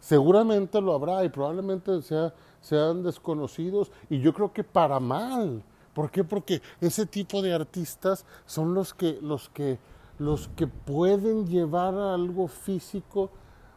Seguramente 0.00 0.80
lo 0.80 0.94
habrá 0.94 1.24
y 1.24 1.28
probablemente 1.28 2.02
sea, 2.02 2.34
sean 2.60 3.02
desconocidos 3.02 3.90
y 4.10 4.20
yo 4.20 4.34
creo 4.34 4.52
que 4.52 4.64
para 4.64 5.00
mal. 5.00 5.62
¿Por 5.94 6.10
qué? 6.10 6.24
Porque 6.24 6.62
ese 6.80 7.06
tipo 7.06 7.42
de 7.42 7.52
artistas 7.52 8.24
son 8.46 8.74
los 8.74 8.94
que, 8.94 9.18
los 9.20 9.48
que, 9.50 9.78
los 10.18 10.48
que 10.48 10.66
pueden 10.66 11.46
llevar 11.46 11.94
a 11.94 12.14
algo 12.14 12.48
físico, 12.48 13.30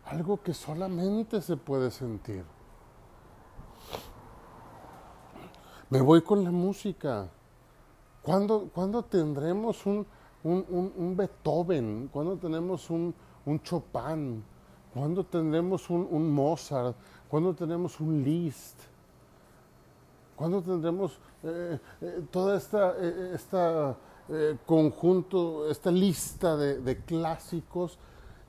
algo 0.06 0.42
que 0.42 0.54
solamente 0.54 1.42
se 1.42 1.58
puede 1.58 1.92
sentir. 1.92 2.44
Me 5.90 6.02
voy 6.02 6.22
con 6.22 6.44
la 6.44 6.52
música. 6.52 7.28
¿Cuándo, 8.24 8.70
¿cuándo 8.74 9.04
tendremos 9.04 9.86
un, 9.86 10.06
un, 10.44 10.92
un, 10.98 11.16
Beethoven? 11.16 12.10
¿Cuándo 12.12 12.38
tenemos 12.38 12.90
un, 12.90 13.14
un 13.46 13.62
Chopin? 13.62 14.44
¿Cuándo 14.92 15.24
tendremos 15.24 15.88
un, 15.92 16.32
Mozart? 16.32 16.96
¿Cuándo 17.30 17.54
tenemos 17.54 18.00
un 18.00 18.24
Liszt? 18.24 18.80
¿Cuándo 20.36 20.60
tendremos 20.62 21.20
eh, 21.44 21.80
eh, 22.02 22.22
toda 22.32 22.58
esta, 22.58 22.96
eh, 23.00 23.32
esta 23.36 23.96
eh, 24.28 24.58
conjunto, 24.66 25.70
esta 25.70 25.92
lista 25.92 26.58
de, 26.58 26.80
de 26.80 26.98
clásicos 27.04 28.00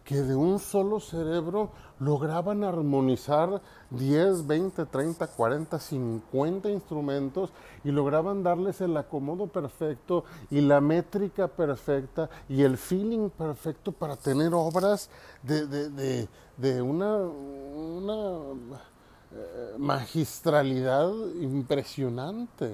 que 0.07 0.23
de 0.23 0.37
un 0.37 0.61
solo 0.61 1.01
cerebro 1.01 1.71
lograban 1.99 2.63
armonizar 2.63 3.61
10, 3.91 4.47
20, 4.47 4.87
30, 4.87 5.27
40, 5.27 5.81
50 5.81 6.71
instrumentos 6.71 7.51
y 7.83 7.91
lograban 7.91 8.45
darles 8.45 8.81
el 8.81 8.97
acomodo 8.97 9.49
perfecto 9.49 10.25
y 10.49 10.61
la 10.61 10.81
métrica 10.81 11.49
perfecta 11.49 12.31
y 12.49 12.63
el 12.63 12.79
feeling 12.79 13.31
perfecto 13.31 13.91
para 13.91 14.15
tener 14.15 14.55
obras 14.55 15.11
de, 15.43 16.29
una 16.83 17.19
eh, 19.33 19.75
magistralidad 19.77 21.11
impresionante 21.41 22.71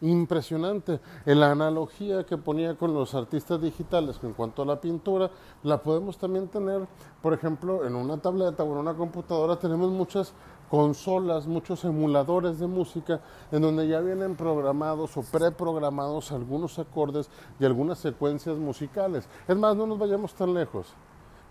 impresionante. 0.00 1.00
La 1.24 1.50
analogía 1.50 2.24
que 2.24 2.36
ponía 2.36 2.76
con 2.76 2.94
los 2.94 3.14
artistas 3.14 3.60
digitales 3.60 4.18
en 4.22 4.32
cuanto 4.32 4.62
a 4.62 4.66
la 4.66 4.80
pintura, 4.80 5.30
la 5.62 5.82
podemos 5.82 6.18
también 6.18 6.48
tener, 6.48 6.86
por 7.22 7.32
ejemplo, 7.32 7.84
en 7.86 7.94
una 7.94 8.18
tableta 8.18 8.62
o 8.62 8.72
en 8.72 8.78
una 8.78 8.94
computadora 8.94 9.56
tenemos 9.56 9.90
muchas 9.90 10.32
consolas, 10.70 11.46
muchos 11.46 11.84
emuladores 11.84 12.58
de 12.58 12.66
música 12.66 13.20
en 13.52 13.62
donde 13.62 13.86
ya 13.86 14.00
vienen 14.00 14.34
programados 14.34 15.16
o 15.16 15.22
preprogramados 15.22 16.32
algunos 16.32 16.78
acordes 16.78 17.30
y 17.60 17.64
algunas 17.64 17.98
secuencias 17.98 18.56
musicales. 18.56 19.28
Es 19.46 19.56
más, 19.56 19.76
no 19.76 19.86
nos 19.86 19.98
vayamos 19.98 20.34
tan 20.34 20.54
lejos. 20.54 20.88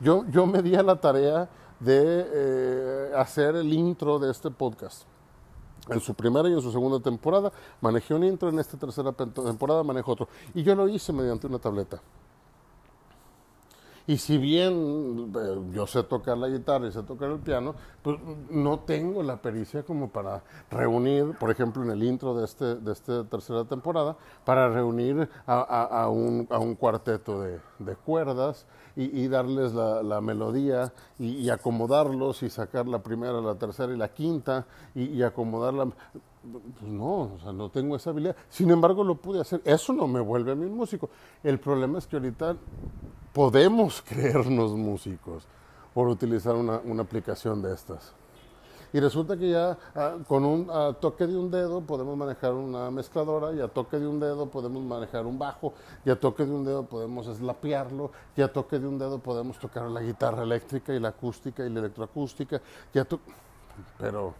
Yo, 0.02 0.26
yo 0.30 0.46
me 0.46 0.62
di 0.62 0.76
a 0.76 0.84
la 0.84 0.98
tarea 0.98 1.50
de 1.80 2.26
eh, 2.34 3.12
hacer 3.16 3.56
el 3.56 3.74
intro 3.74 4.20
de 4.20 4.32
este 4.32 4.52
podcast 4.52 5.06
en 5.90 6.00
su 6.00 6.14
primera 6.14 6.50
y 6.50 6.54
en 6.54 6.62
su 6.62 6.72
segunda 6.72 7.00
temporada. 7.00 7.52
Manejé 7.82 8.14
un 8.14 8.24
intro, 8.24 8.50
en 8.50 8.60
esta 8.60 8.78
tercera 8.78 9.12
temporada 9.12 9.84
manejo 9.84 10.12
otro. 10.12 10.28
Y 10.54 10.64
yo 10.64 10.76
lo 10.76 10.88
hice 10.88 11.14
mediante 11.14 11.48
una 11.48 11.60
tableta. 11.60 12.02
Y 14.08 14.18
si 14.18 14.38
bien 14.38 15.34
eh, 15.36 15.62
yo 15.74 15.88
sé 15.88 16.04
tocar 16.04 16.38
la 16.38 16.48
guitarra 16.48 16.88
y 16.88 16.92
sé 16.92 17.02
tocar 17.02 17.32
el 17.32 17.40
piano, 17.40 17.74
pues 18.04 18.18
no 18.52 18.80
tengo 18.80 19.24
la 19.24 19.42
pericia 19.42 19.82
como 19.82 20.10
para 20.10 20.44
reunir, 20.70 21.36
por 21.40 21.50
ejemplo, 21.50 21.84
en 21.84 21.90
el 21.90 22.04
intro 22.04 22.36
de, 22.36 22.46
este, 22.46 22.76
de 22.76 22.92
esta 22.92 23.24
tercera 23.24 23.66
temporada, 23.66 24.16
para 24.44 24.70
reunir 24.70 25.28
a, 25.48 26.08
un, 26.10 26.48
a 26.52 26.60
un, 26.60 26.76
cuarteto 26.76 27.42
de, 27.42 27.60
de 27.80 27.96
cuerdas 27.96 28.68
y, 28.96 29.24
y, 29.24 29.28
darles 29.28 29.74
la, 29.74 30.22
melodía 30.22 30.94
y, 31.18 31.30
y, 31.38 31.50
acomodarlos 31.50 32.44
y 32.44 32.50
sacar 32.52 32.88
la 32.88 33.00
primera, 33.00 33.42
la 33.42 33.56
tercera 33.56 33.92
y 33.92 33.98
la 33.98 34.10
quinta 34.10 34.68
y, 34.94 35.06
y 35.06 35.24
acomodarla. 35.24 35.88
Pues 35.90 36.92
no, 36.92 37.22
o 37.22 37.40
sea, 37.42 37.52
no 37.52 37.70
tengo 37.70 37.96
esa 37.96 38.12
habilidad. 38.12 38.36
Sin 38.50 38.70
embargo, 38.70 39.04
lo 39.04 39.16
pude 39.16 39.42
hacer. 39.42 39.62
Eso 39.66 39.94
no 39.94 40.08
me 40.08 40.20
vuelve 40.20 40.52
a 40.52 40.56
mí 40.56 40.68
músico. 40.68 41.10
El 41.44 41.60
problema 41.60 41.98
es 41.98 42.06
que 42.06 42.18
ahorita 42.18 42.56
podemos 43.36 44.02
creernos 44.08 44.72
músicos 44.72 45.44
por 45.94 46.08
utilizar 46.08 46.56
una, 46.56 46.80
una 46.84 47.04
aplicación 47.04 47.62
de 47.62 47.74
estas. 47.74 48.14
Y 48.94 49.00
resulta 49.02 49.36
que 49.36 49.50
ya 49.50 49.78
ah, 49.94 50.16
con 50.26 50.46
un 50.46 50.68
ah, 50.72 50.96
toque 51.00 51.28
de 51.28 51.36
un 51.36 51.52
dedo 51.52 51.82
podemos 51.82 52.16
manejar 52.16 52.54
una 52.54 52.90
mezcladora, 52.90 53.54
y 53.54 53.60
a 53.60 53.68
toque 53.68 54.00
de 54.00 54.08
un 54.08 54.22
dedo 54.22 54.46
podemos 54.46 54.82
manejar 54.84 55.26
un 55.26 55.38
bajo, 55.38 55.74
y 56.06 56.10
a 56.10 56.18
toque 56.18 56.46
de 56.46 56.52
un 56.52 56.64
dedo 56.64 56.86
podemos 56.86 57.28
eslapearlo, 57.28 58.12
y 58.38 58.42
a 58.42 58.52
toque 58.52 58.80
de 58.80 58.88
un 58.88 58.98
dedo 58.98 59.20
podemos 59.20 59.60
tocar 59.60 59.90
la 59.90 60.02
guitarra 60.02 60.44
eléctrica 60.44 60.94
y 60.94 61.00
la 61.02 61.10
acústica 61.10 61.66
y 61.66 61.70
la 61.70 61.82
electroacústica, 61.82 62.62
y 62.94 63.00
a 63.00 63.08
pero, 64.00 64.34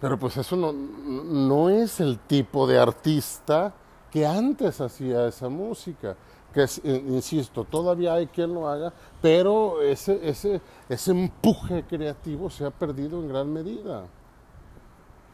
pero 0.00 0.18
pues 0.18 0.38
eso 0.38 0.56
no, 0.56 0.72
no 0.72 1.68
es 1.68 2.00
el 2.00 2.18
tipo 2.20 2.66
de 2.66 2.78
artista 2.78 3.74
que 4.10 4.26
antes 4.26 4.80
hacía 4.80 5.26
esa 5.26 5.50
música 5.50 6.16
que 6.52 6.64
es, 6.64 6.80
eh, 6.84 7.04
insisto, 7.08 7.64
todavía 7.64 8.14
hay 8.14 8.26
quien 8.26 8.54
lo 8.54 8.68
haga, 8.68 8.92
pero 9.20 9.80
ese, 9.82 10.20
ese, 10.28 10.60
ese 10.88 11.10
empuje 11.10 11.84
creativo 11.84 12.50
se 12.50 12.64
ha 12.64 12.70
perdido 12.70 13.20
en 13.20 13.28
gran 13.28 13.52
medida. 13.52 14.06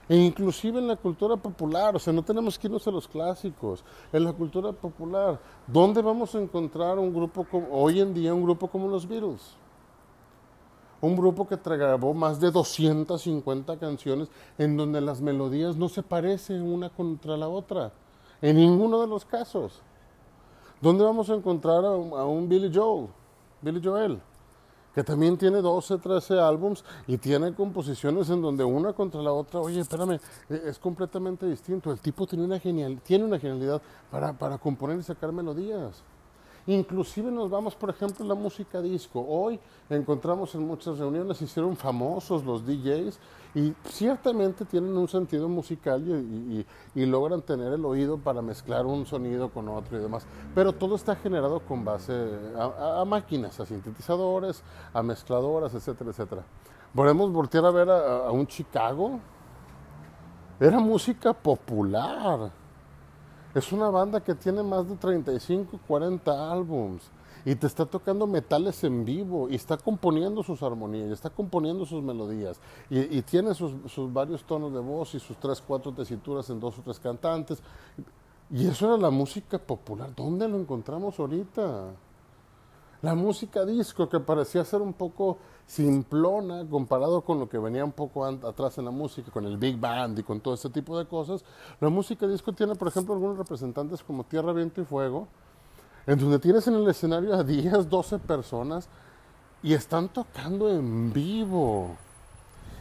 E 0.08 0.16
inclusive 0.16 0.78
en 0.78 0.88
la 0.88 0.96
cultura 0.96 1.36
popular, 1.36 1.94
o 1.94 1.98
sea, 1.98 2.14
no 2.14 2.22
tenemos 2.22 2.58
que 2.58 2.66
irnos 2.66 2.86
a 2.88 2.90
los 2.90 3.06
clásicos, 3.06 3.84
en 4.10 4.24
la 4.24 4.32
cultura 4.32 4.72
popular, 4.72 5.38
¿dónde 5.66 6.00
vamos 6.00 6.34
a 6.34 6.40
encontrar 6.40 6.98
un 6.98 7.12
grupo 7.12 7.44
como, 7.44 7.68
hoy 7.70 8.00
en 8.00 8.14
día 8.14 8.32
un 8.32 8.42
grupo 8.42 8.68
como 8.68 8.88
los 8.88 9.06
Beatles? 9.06 9.54
Un 11.00 11.14
grupo 11.14 11.46
que 11.46 11.56
grabó 11.56 12.14
más 12.14 12.40
de 12.40 12.50
250 12.50 13.78
canciones 13.78 14.28
en 14.56 14.76
donde 14.76 15.00
las 15.00 15.20
melodías 15.20 15.76
no 15.76 15.88
se 15.88 16.02
parecen 16.02 16.62
una 16.62 16.88
contra 16.88 17.36
la 17.36 17.48
otra, 17.48 17.92
en 18.40 18.56
ninguno 18.56 19.00
de 19.00 19.06
los 19.06 19.26
casos. 19.26 19.82
¿Dónde 20.80 21.02
vamos 21.04 21.28
a 21.28 21.34
encontrar 21.34 21.84
a 21.84 21.90
un, 21.90 22.48
Billy 22.48 22.70
Joel? 22.72 23.08
Billy 23.60 23.80
Joel, 23.82 24.20
que 24.94 25.02
también 25.02 25.36
tiene 25.36 25.60
12, 25.60 25.98
13 25.98 26.38
álbums 26.38 26.84
y 27.08 27.18
tiene 27.18 27.52
composiciones 27.52 28.30
en 28.30 28.40
donde 28.40 28.62
una 28.62 28.92
contra 28.92 29.20
la 29.20 29.32
otra, 29.32 29.58
oye, 29.58 29.80
espérame, 29.80 30.20
e, 30.48 30.62
es 30.66 30.78
completamente 30.78 31.46
distinto. 31.46 31.90
El 31.90 31.98
tipo 31.98 32.28
tiene 32.28 32.44
una, 32.44 32.60
genial, 32.60 33.00
tiene 33.02 33.24
una 33.24 33.40
genialidad 33.40 33.82
para, 34.08 34.32
para 34.32 34.56
componer 34.58 34.98
y 34.98 35.02
sacar 35.02 35.32
melodías. 35.32 36.04
Inclusive 36.68 37.30
nos 37.30 37.48
vamos, 37.48 37.74
por 37.74 37.88
ejemplo, 37.88 38.22
a 38.26 38.28
la 38.28 38.34
música 38.34 38.82
disco. 38.82 39.24
Hoy 39.26 39.58
encontramos 39.88 40.54
en 40.54 40.66
muchas 40.66 40.98
reuniones, 40.98 41.40
hicieron 41.40 41.74
famosos 41.74 42.44
los 42.44 42.66
DJs 42.66 43.18
y 43.54 43.72
ciertamente 43.86 44.66
tienen 44.66 44.94
un 44.94 45.08
sentido 45.08 45.48
musical 45.48 46.04
y, 46.94 47.06
logran 47.06 47.40
tener 47.40 47.72
el 47.72 47.86
oído 47.86 48.18
para 48.18 48.42
mezclar 48.42 48.84
un 48.84 49.06
sonido 49.06 49.48
con 49.48 49.66
otro 49.70 49.98
y 49.98 50.02
demás. 50.02 50.26
Pero 50.54 50.74
todo 50.74 50.96
está 50.96 51.16
generado 51.16 51.60
con 51.60 51.86
base 51.86 52.12
a, 52.58 53.02
máquinas, 53.06 53.58
a 53.60 53.64
sintetizadores, 53.64 54.62
a 54.92 55.02
mezcladoras, 55.02 55.72
etcétera, 55.72 56.10
etcétera. 56.10 56.42
Podemos 56.94 57.32
voltear 57.32 57.64
a 57.64 57.70
ver 57.70 57.88
a 57.88 58.30
un 58.30 58.46
Chicago. 58.46 59.20
Era 60.60 60.78
música 60.78 61.32
popular 61.32 62.50
es 63.58 63.72
una 63.72 63.90
banda 63.90 64.20
que 64.20 64.34
tiene 64.34 64.62
más 64.62 64.88
de 64.88 64.96
35, 64.96 65.80
40 65.86 66.52
álbums 66.52 67.10
y 67.44 67.54
te 67.54 67.66
está 67.66 67.86
tocando 67.86 68.26
metales 68.26 68.82
en 68.84 69.04
vivo 69.04 69.48
y 69.48 69.54
está 69.54 69.76
componiendo 69.76 70.42
sus 70.42 70.62
armonías, 70.62 71.08
y 71.08 71.12
está 71.12 71.30
componiendo 71.30 71.86
sus 71.86 72.02
melodías 72.02 72.60
y, 72.90 73.22
tiene 73.22 73.54
sus, 73.54 73.90
sus, 73.90 74.12
varios 74.12 74.44
tonos 74.44 74.72
de 74.72 74.80
voz 74.80 75.14
y 75.14 75.20
sus 75.20 75.36
tres, 75.36 75.62
cuatro 75.66 75.92
tesituras 75.92 76.50
en 76.50 76.60
dos 76.60 76.78
o 76.78 76.82
tres 76.82 76.98
cantantes. 76.98 77.62
Y 78.50 78.66
eso 78.66 78.86
era 78.86 78.96
la 78.96 79.10
música 79.10 79.58
popular. 79.58 80.14
¿Dónde 80.14 80.48
lo 80.48 80.58
encontramos 80.58 81.18
ahorita? 81.20 81.92
La 83.00 83.14
música 83.14 83.64
disco 83.64 84.08
que 84.08 84.18
parecía 84.18 84.64
ser 84.64 84.82
un 84.82 84.92
poco 84.92 85.38
simplona 85.68 86.66
comparado 86.68 87.20
con 87.20 87.38
lo 87.38 87.48
que 87.48 87.58
venía 87.58 87.84
un 87.84 87.92
poco 87.92 88.24
atrás 88.24 88.78
en 88.78 88.86
la 88.86 88.90
música, 88.90 89.30
con 89.30 89.44
el 89.44 89.56
big 89.56 89.78
band 89.78 90.18
y 90.18 90.24
con 90.24 90.40
todo 90.40 90.54
este 90.54 90.68
tipo 90.70 90.98
de 90.98 91.06
cosas. 91.06 91.44
La 91.80 91.90
música 91.90 92.26
disco 92.26 92.52
tiene, 92.52 92.74
por 92.74 92.88
ejemplo, 92.88 93.14
algunos 93.14 93.38
representantes 93.38 94.02
como 94.02 94.24
Tierra, 94.24 94.52
Viento 94.52 94.80
y 94.80 94.84
Fuego, 94.84 95.28
en 96.08 96.18
donde 96.18 96.40
tienes 96.40 96.66
en 96.66 96.74
el 96.74 96.88
escenario 96.88 97.34
a 97.34 97.44
10, 97.44 97.88
12 97.88 98.18
personas 98.18 98.88
y 99.62 99.74
están 99.74 100.08
tocando 100.08 100.68
en 100.68 101.12
vivo. 101.12 101.96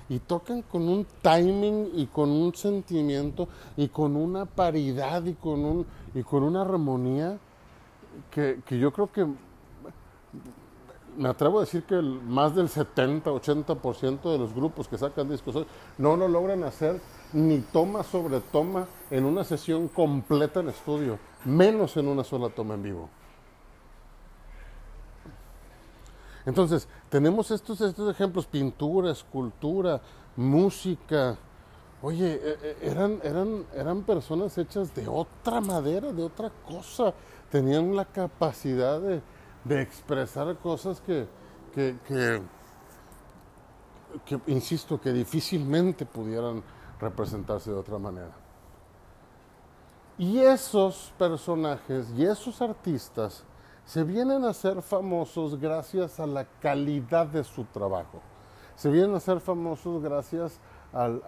Y 0.09 0.19
tocan 0.19 0.61
con 0.61 0.87
un 0.87 1.05
timing 1.21 1.91
y 1.93 2.07
con 2.07 2.29
un 2.29 2.55
sentimiento 2.55 3.49
y 3.75 3.89
con 3.89 4.15
una 4.15 4.45
paridad 4.45 5.23
y 5.25 5.33
con, 5.33 5.65
un, 5.65 5.85
y 6.15 6.23
con 6.23 6.43
una 6.43 6.61
armonía 6.61 7.37
que, 8.31 8.61
que 8.65 8.79
yo 8.79 8.93
creo 8.93 9.11
que 9.11 9.27
me 11.17 11.29
atrevo 11.29 11.57
a 11.57 11.61
decir 11.61 11.83
que 11.83 11.95
más 11.95 12.55
del 12.55 12.69
70-80% 12.69 14.31
de 14.31 14.37
los 14.37 14.53
grupos 14.53 14.87
que 14.87 14.97
sacan 14.97 15.29
discos 15.29 15.65
no 15.97 16.15
lo 16.15 16.27
logran 16.27 16.63
hacer 16.63 17.01
ni 17.33 17.59
toma 17.59 18.03
sobre 18.03 18.39
toma 18.39 18.87
en 19.09 19.25
una 19.25 19.43
sesión 19.43 19.87
completa 19.87 20.59
en 20.59 20.69
estudio, 20.69 21.19
menos 21.43 21.97
en 21.97 22.07
una 22.07 22.23
sola 22.23 22.49
toma 22.49 22.75
en 22.75 22.83
vivo. 22.83 23.09
Entonces, 26.45 26.87
tenemos 27.09 27.51
estos, 27.51 27.81
estos 27.81 28.09
ejemplos, 28.09 28.45
pintura, 28.45 29.11
escultura, 29.11 29.99
música. 30.37 31.37
Oye, 32.01 32.39
e, 32.41 32.57
e, 32.61 32.89
eran, 32.89 33.19
eran, 33.21 33.65
eran 33.75 34.03
personas 34.03 34.57
hechas 34.57 34.95
de 34.95 35.09
otra 35.09 35.59
madera, 35.59 36.13
de 36.13 36.23
otra 36.23 36.49
cosa. 36.65 37.13
Tenían 37.51 37.93
la 37.93 38.05
capacidad 38.05 39.01
de, 39.01 39.21
de 39.67 39.81
expresar 39.81 40.55
cosas 40.57 41.01
que, 41.01 41.27
que, 41.73 41.95
que, 44.25 44.39
insisto, 44.47 44.99
que 44.99 45.11
difícilmente 45.11 46.05
pudieran 46.05 46.63
representarse 46.99 47.71
de 47.71 47.77
otra 47.77 47.97
manera. 47.97 48.31
Y 50.17 50.39
esos 50.39 51.13
personajes 51.17 52.07
y 52.15 52.25
esos 52.25 52.61
artistas 52.61 53.43
se 53.85 54.03
vienen 54.03 54.43
a 54.45 54.53
ser 54.53 54.81
famosos 54.81 55.59
gracias 55.59 56.19
a 56.19 56.25
la 56.25 56.45
calidad 56.59 57.27
de 57.27 57.43
su 57.43 57.63
trabajo. 57.65 58.21
Se 58.75 58.89
vienen 58.89 59.15
a 59.15 59.19
ser 59.19 59.39
famosos 59.39 60.01
gracias 60.01 60.59
al, 60.91 61.21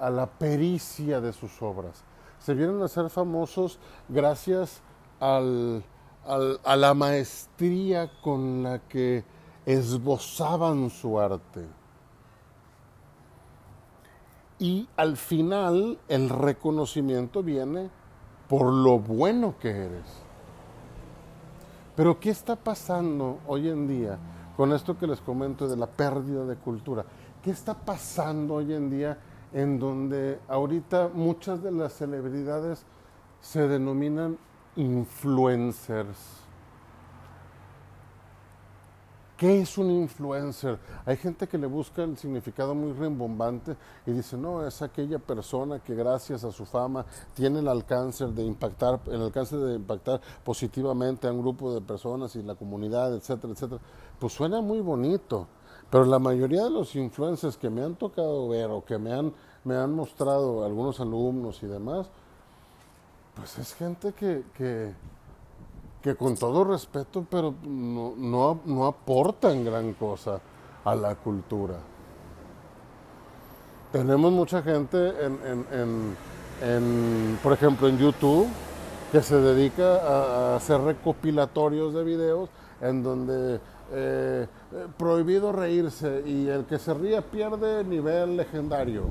a 0.00 0.10
la 0.10 0.26
pericia 0.26 1.20
de 1.20 1.32
sus 1.32 1.62
obras. 1.62 2.02
Se 2.38 2.54
vienen 2.54 2.82
a 2.82 2.88
ser 2.88 3.08
famosos 3.10 3.78
gracias 4.08 4.82
al, 5.20 5.84
a 6.26 6.76
la 6.76 6.94
maestría 6.94 8.10
con 8.22 8.62
la 8.62 8.78
que 8.80 9.24
esbozaban 9.66 10.90
su 10.90 11.18
arte. 11.18 11.66
Y 14.58 14.88
al 14.96 15.16
final 15.16 15.98
el 16.08 16.28
reconocimiento 16.28 17.42
viene 17.42 17.90
por 18.48 18.70
lo 18.72 18.98
bueno 18.98 19.54
que 19.58 19.70
eres. 19.70 20.04
Pero 21.96 22.20
¿qué 22.20 22.30
está 22.30 22.56
pasando 22.56 23.38
hoy 23.46 23.68
en 23.68 23.86
día 23.88 24.18
con 24.56 24.72
esto 24.72 24.98
que 24.98 25.06
les 25.06 25.20
comento 25.20 25.66
de 25.68 25.76
la 25.76 25.86
pérdida 25.86 26.44
de 26.44 26.56
cultura? 26.56 27.04
¿Qué 27.42 27.50
está 27.50 27.74
pasando 27.74 28.54
hoy 28.54 28.74
en 28.74 28.90
día 28.90 29.18
en 29.52 29.78
donde 29.78 30.38
ahorita 30.48 31.10
muchas 31.12 31.62
de 31.62 31.72
las 31.72 31.94
celebridades 31.94 32.84
se 33.40 33.66
denominan 33.66 34.38
influencers. 34.76 36.40
¿Qué 39.40 39.62
es 39.62 39.78
un 39.78 39.90
influencer? 39.90 40.78
Hay 41.06 41.16
gente 41.16 41.48
que 41.48 41.56
le 41.56 41.66
busca 41.66 42.02
el 42.02 42.14
significado 42.18 42.74
muy 42.74 42.92
rimbombante 42.92 43.74
y 44.04 44.10
dice, 44.10 44.36
no, 44.36 44.66
es 44.66 44.82
aquella 44.82 45.18
persona 45.18 45.78
que 45.78 45.94
gracias 45.94 46.44
a 46.44 46.52
su 46.52 46.66
fama 46.66 47.06
tiene 47.32 47.60
el 47.60 47.68
alcance 47.68 48.26
de 48.26 48.44
impactar, 48.44 49.00
el 49.06 49.22
alcance 49.22 49.56
de 49.56 49.76
impactar 49.76 50.20
positivamente 50.44 51.26
a 51.26 51.32
un 51.32 51.40
grupo 51.40 51.72
de 51.72 51.80
personas 51.80 52.36
y 52.36 52.42
la 52.42 52.54
comunidad, 52.54 53.14
etcétera, 53.14 53.54
etcétera. 53.54 53.80
Pues 54.18 54.34
suena 54.34 54.60
muy 54.60 54.80
bonito, 54.80 55.46
pero 55.88 56.04
la 56.04 56.18
mayoría 56.18 56.64
de 56.64 56.70
los 56.70 56.94
influencers 56.94 57.56
que 57.56 57.70
me 57.70 57.82
han 57.82 57.94
tocado 57.94 58.46
ver 58.46 58.68
o 58.70 58.84
que 58.84 58.98
me 58.98 59.10
han, 59.10 59.32
me 59.64 59.74
han 59.74 59.94
mostrado 59.94 60.66
algunos 60.66 61.00
alumnos 61.00 61.62
y 61.62 61.66
demás, 61.66 62.10
pues 63.34 63.58
es 63.58 63.74
gente 63.74 64.12
que, 64.12 64.42
que, 66.02 66.14
con 66.16 66.36
todo 66.36 66.64
respeto, 66.64 67.26
pero 67.30 67.54
no, 67.62 68.60
no, 68.64 68.86
aportan 68.86 69.64
gran 69.64 69.92
cosa 69.94 70.40
a 70.84 70.94
la 70.94 71.14
cultura. 71.14 71.76
Tenemos 73.92 74.32
mucha 74.32 74.62
gente, 74.62 75.12
en, 75.24 76.16
en, 76.62 77.38
por 77.42 77.52
ejemplo, 77.52 77.88
en 77.88 77.98
YouTube, 77.98 78.48
que 79.10 79.22
se 79.22 79.36
dedica 79.36 79.96
a, 79.96 80.56
hacer 80.56 80.80
recopilatorios 80.80 81.92
de 81.94 82.04
videos 82.04 82.48
en 82.80 83.02
donde 83.02 83.56
eh, 83.56 83.60
eh, 83.92 84.86
prohibido 84.96 85.52
reírse 85.52 86.22
y 86.24 86.46
el 86.46 86.64
que 86.64 86.78
se 86.78 86.94
ría 86.94 87.20
pierde 87.22 87.82
nivel 87.82 88.36
legendario 88.36 89.04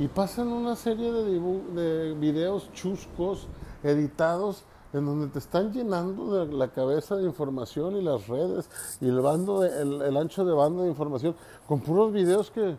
y 0.00 0.08
pasan 0.08 0.48
una 0.48 0.76
serie 0.76 1.12
de, 1.12 1.38
de 1.74 2.14
videos 2.14 2.72
chuscos, 2.72 3.46
editados, 3.82 4.64
en 4.94 5.04
donde 5.04 5.28
te 5.28 5.38
están 5.38 5.74
llenando 5.74 6.32
de 6.32 6.52
la 6.54 6.68
cabeza 6.68 7.16
de 7.16 7.24
información 7.24 7.98
y 7.98 8.02
las 8.02 8.26
redes 8.26 8.70
y 9.02 9.08
el, 9.08 9.20
bando 9.20 9.62
el, 9.62 10.16
ancho 10.16 10.46
de 10.46 10.54
banda 10.54 10.84
de 10.84 10.88
información 10.88 11.36
con 11.68 11.80
puros 11.80 12.14
videos 12.14 12.50
que, 12.50 12.78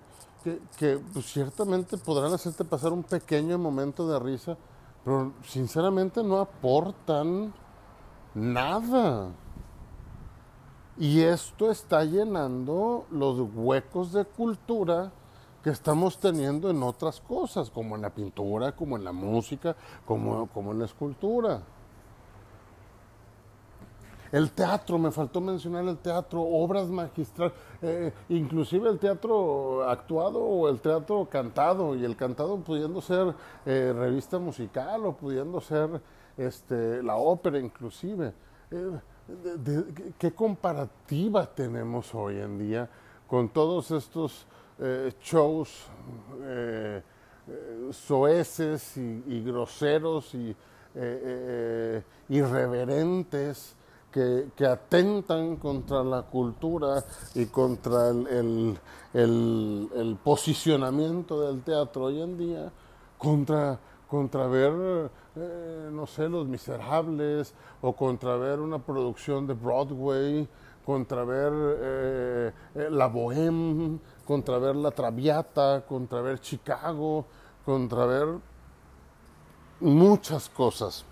que, 0.77 0.99
pues, 1.13 1.31
ciertamente 1.31 1.95
podrán 1.95 2.33
hacerte 2.33 2.65
pasar 2.65 2.91
un 2.91 3.03
pequeño 3.03 3.59
momento 3.59 4.07
de 4.07 4.17
risa, 4.17 4.57
pero 5.05 5.31
sinceramente 5.45 6.23
no 6.23 6.39
aportan 6.39 7.53
nada. 8.33 9.29
Y 10.97 11.21
esto 11.21 11.69
está 11.69 12.03
llenando 12.03 13.05
los 13.11 13.39
huecos 13.53 14.11
de 14.11 14.25
cultura 14.25 15.11
que 15.63 15.69
estamos 15.69 16.17
teniendo 16.17 16.69
en 16.69 16.81
otras 16.81 17.21
cosas, 17.21 17.69
como 17.69 17.95
en 17.95 18.01
la 18.01 18.09
pintura, 18.09 18.71
como 18.71 18.97
en 18.97 19.03
la 19.03 19.11
música, 19.11 19.75
como, 20.05 20.47
como 20.47 20.71
en 20.71 20.79
la 20.79 20.85
escultura. 20.85 21.61
El 24.31 24.51
teatro, 24.51 24.97
me 24.97 25.11
faltó 25.11 25.41
mencionar 25.41 25.85
el 25.85 25.97
teatro, 25.97 26.41
obras 26.41 26.87
magistrales, 26.87 27.53
eh, 27.81 28.13
inclusive 28.29 28.89
el 28.89 28.97
teatro 28.97 29.83
actuado 29.89 30.39
o 30.39 30.69
el 30.69 30.79
teatro 30.79 31.27
cantado, 31.29 31.95
y 31.95 32.05
el 32.05 32.15
cantado 32.15 32.57
pudiendo 32.57 33.01
ser 33.01 33.35
eh, 33.65 33.93
revista 33.93 34.39
musical 34.39 35.05
o 35.05 35.13
pudiendo 35.13 35.59
ser 35.59 36.01
este, 36.37 37.03
la 37.03 37.17
ópera 37.17 37.59
inclusive. 37.59 38.33
Eh, 38.71 38.99
¿Qué 40.17 40.33
comparativa 40.33 41.45
tenemos 41.45 42.15
hoy 42.15 42.37
en 42.37 42.57
día 42.57 42.89
con 43.27 43.49
todos 43.49 43.91
estos 43.91 44.45
eh, 44.83 45.11
shows 45.21 45.69
eh, 46.41 47.03
eh, 47.47 47.89
soeces 47.91 48.97
y, 48.97 49.43
groseros 49.43 50.33
y 50.33 50.55
irreverentes 52.29 53.75
que, 54.11 54.49
atentan 54.65 55.57
contra 55.57 56.03
la 56.03 56.23
cultura 56.23 57.03
y 57.35 57.45
contra 57.45 58.09
el, 58.09 58.75
el, 59.13 60.17
posicionamiento 60.23 61.41
del 61.41 61.61
teatro 61.61 62.05
hoy 62.05 62.19
en 62.19 62.37
día, 62.39 62.71
contra, 63.19 63.77
contra 64.07 64.47
ver, 64.47 65.11
no 65.91 66.07
sé, 66.07 66.27
Los 66.27 66.47
Miserables 66.47 67.53
o 67.81 67.93
contra 67.93 68.35
ver 68.35 68.59
una 68.59 68.79
producción 68.79 69.45
de 69.45 69.53
Broadway, 69.53 70.47
contra 70.85 71.23
ver 71.23 72.53
La 72.89 73.07
Bohème, 73.07 73.99
contra 74.25 74.57
ver 74.57 74.75
La 74.75 74.91
Traviata, 74.91 75.85
contra 75.87 76.21
ver 76.21 76.39
Chicago, 76.39 77.25
contra 77.65 78.05
ver 78.05 78.27
muchas 79.79 80.49
cosas 80.49 81.05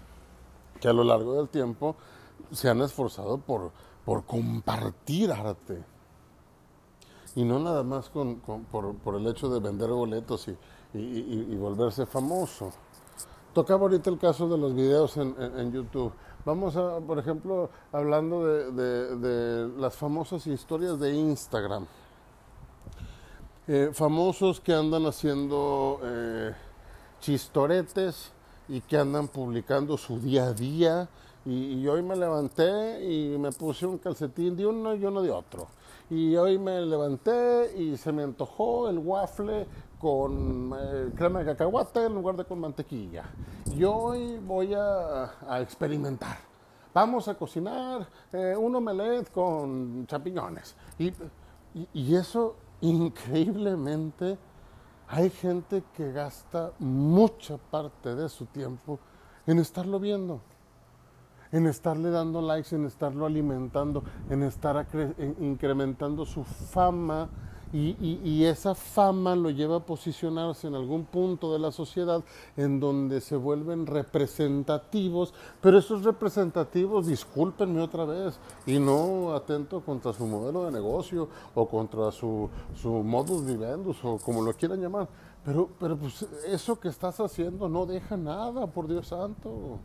que 0.80 0.88
a 0.88 0.94
lo 0.94 1.04
largo 1.04 1.36
del 1.36 1.50
tiempo 1.50 1.96
se 2.52 2.70
han 2.70 2.82
esforzado 2.82 3.38
por, 3.38 3.72
por 4.06 4.26
compartir 4.26 5.32
arte. 5.32 5.84
Y 7.36 7.44
no 7.44 7.60
nada 7.60 7.84
más 7.84 8.10
con, 8.10 8.38
por, 8.40 9.16
el 9.16 9.28
hecho 9.28 9.50
de 9.50 9.60
vender 9.60 9.90
boletos 9.90 10.48
y, 10.94 11.56
volverse 11.56 12.06
famoso. 12.06 12.72
Tocaba 13.54 13.82
ahorita 13.82 14.10
el 14.10 14.18
caso 14.18 14.48
de 14.48 14.58
los 14.58 14.74
videos 14.74 15.18
en, 15.18 15.72
YouTube. 15.72 16.12
Vamos 16.46 16.76
a, 16.76 17.00
por 17.00 17.20
ejemplo, 17.20 17.70
hablando 17.92 18.46
de 18.46 19.70
las 19.78 19.96
famosas 19.96 20.48
historias 20.48 21.00
de 21.00 21.14
Instagram. 21.14 21.86
Eh, 23.72 23.92
famosos 23.94 24.60
que 24.60 24.74
andan 24.74 25.06
haciendo 25.06 26.00
eh, 26.02 26.52
chistoretes 27.22 28.32
y 28.68 28.82
que 28.82 28.98
andan 28.98 29.28
publicando 29.28 29.96
su 29.96 30.20
día 30.20 30.46
a 30.46 30.54
día. 30.54 31.08
Y, 31.46 31.86
hoy 31.86 32.02
me 32.02 32.16
levanté 32.16 33.06
y 33.06 33.38
me 33.38 33.52
puse 33.52 33.86
un 33.86 34.00
calcetín 34.00 34.58
de 34.58 34.66
uno 34.66 34.96
y 34.96 35.06
uno 35.06 35.22
de 35.22 35.30
otro. 35.30 35.68
Y 36.10 36.36
hoy 36.36 36.58
me 36.58 36.82
levanté 36.82 37.78
y 37.78 37.96
se 37.96 38.12
me 38.12 38.24
antojó 38.24 38.90
el 38.90 38.98
waffle 38.98 39.68
con 40.00 40.74
eh, 40.76 41.12
crema 41.16 41.40
de 41.40 41.46
cacahuate 41.46 42.06
en 42.06 42.16
lugar 42.16 42.36
de 42.36 42.46
con 42.46 42.60
mantequilla. 42.60 43.26
Y 43.76 43.84
hoy 43.84 44.40
voy 44.40 44.74
a, 44.74 45.32
experimentar. 45.62 46.38
Vamos 46.94 47.28
a 47.28 47.36
cocinar 47.36 48.08
un 48.58 48.76
omelette 48.76 49.32
con 49.32 50.08
champiñones. 50.08 50.76
y 51.94 52.16
eso 52.16 52.56
increíblemente 52.82 54.38
hay 55.08 55.30
gente 55.30 55.84
que 55.96 56.12
gasta 56.12 56.72
mucha 56.78 57.58
parte 57.58 58.14
de 58.16 58.30
su 58.30 58.46
tiempo 58.46 59.00
en 59.48 59.58
estarlo 59.58 60.00
viendo. 60.00 60.40
En 61.52 61.68
estarle 61.68 62.10
dando 62.10 62.42
likes, 62.42 62.76
en 62.76 62.86
estarlo 62.86 63.26
alimentando, 63.26 64.04
en 64.30 64.44
estar 64.44 64.86
incrementando 65.40 66.26
su 66.26 66.44
fama. 66.44 67.30
Y, 67.72 68.46
esa 68.46 68.74
fama 68.74 69.36
lo 69.36 69.52
lleva 69.52 69.76
a 69.76 69.86
posicionarse 69.86 70.66
en 70.66 70.74
algún 70.74 71.06
punto 71.06 71.54
de 71.54 71.60
la 71.60 71.72
sociedad 71.72 72.24
en 72.58 72.80
donde 72.80 73.22
se 73.22 73.36
vuelven 73.36 73.86
representativos, 73.86 75.36
pero 75.62 75.78
esos 75.78 76.04
representativos, 76.04 77.06
discúlpenme 77.06 77.80
otra 77.80 78.06
vez, 78.06 78.40
y 78.66 78.80
no 78.80 79.36
atento 79.36 79.82
contra 79.82 80.14
su 80.14 80.26
modelo 80.26 80.66
de 80.66 80.72
negocio 80.72 81.30
o 81.54 81.68
contra 81.68 82.12
su, 82.12 82.50
su 82.74 82.90
modus 83.04 83.46
vivendi 83.46 83.96
o 84.02 84.18
como 84.18 84.42
lo 84.42 84.52
quieran 84.54 84.82
llamar, 84.82 85.08
pero, 85.46 85.70
pero 85.80 85.96
pues 85.96 86.26
eso 86.48 86.80
que 86.80 86.88
estás 86.88 87.20
haciendo 87.20 87.70
no 87.70 87.86
deja 87.86 88.18
nada, 88.18 88.66
por 88.66 88.88
Dios 88.88 89.10
santo. 89.10 89.78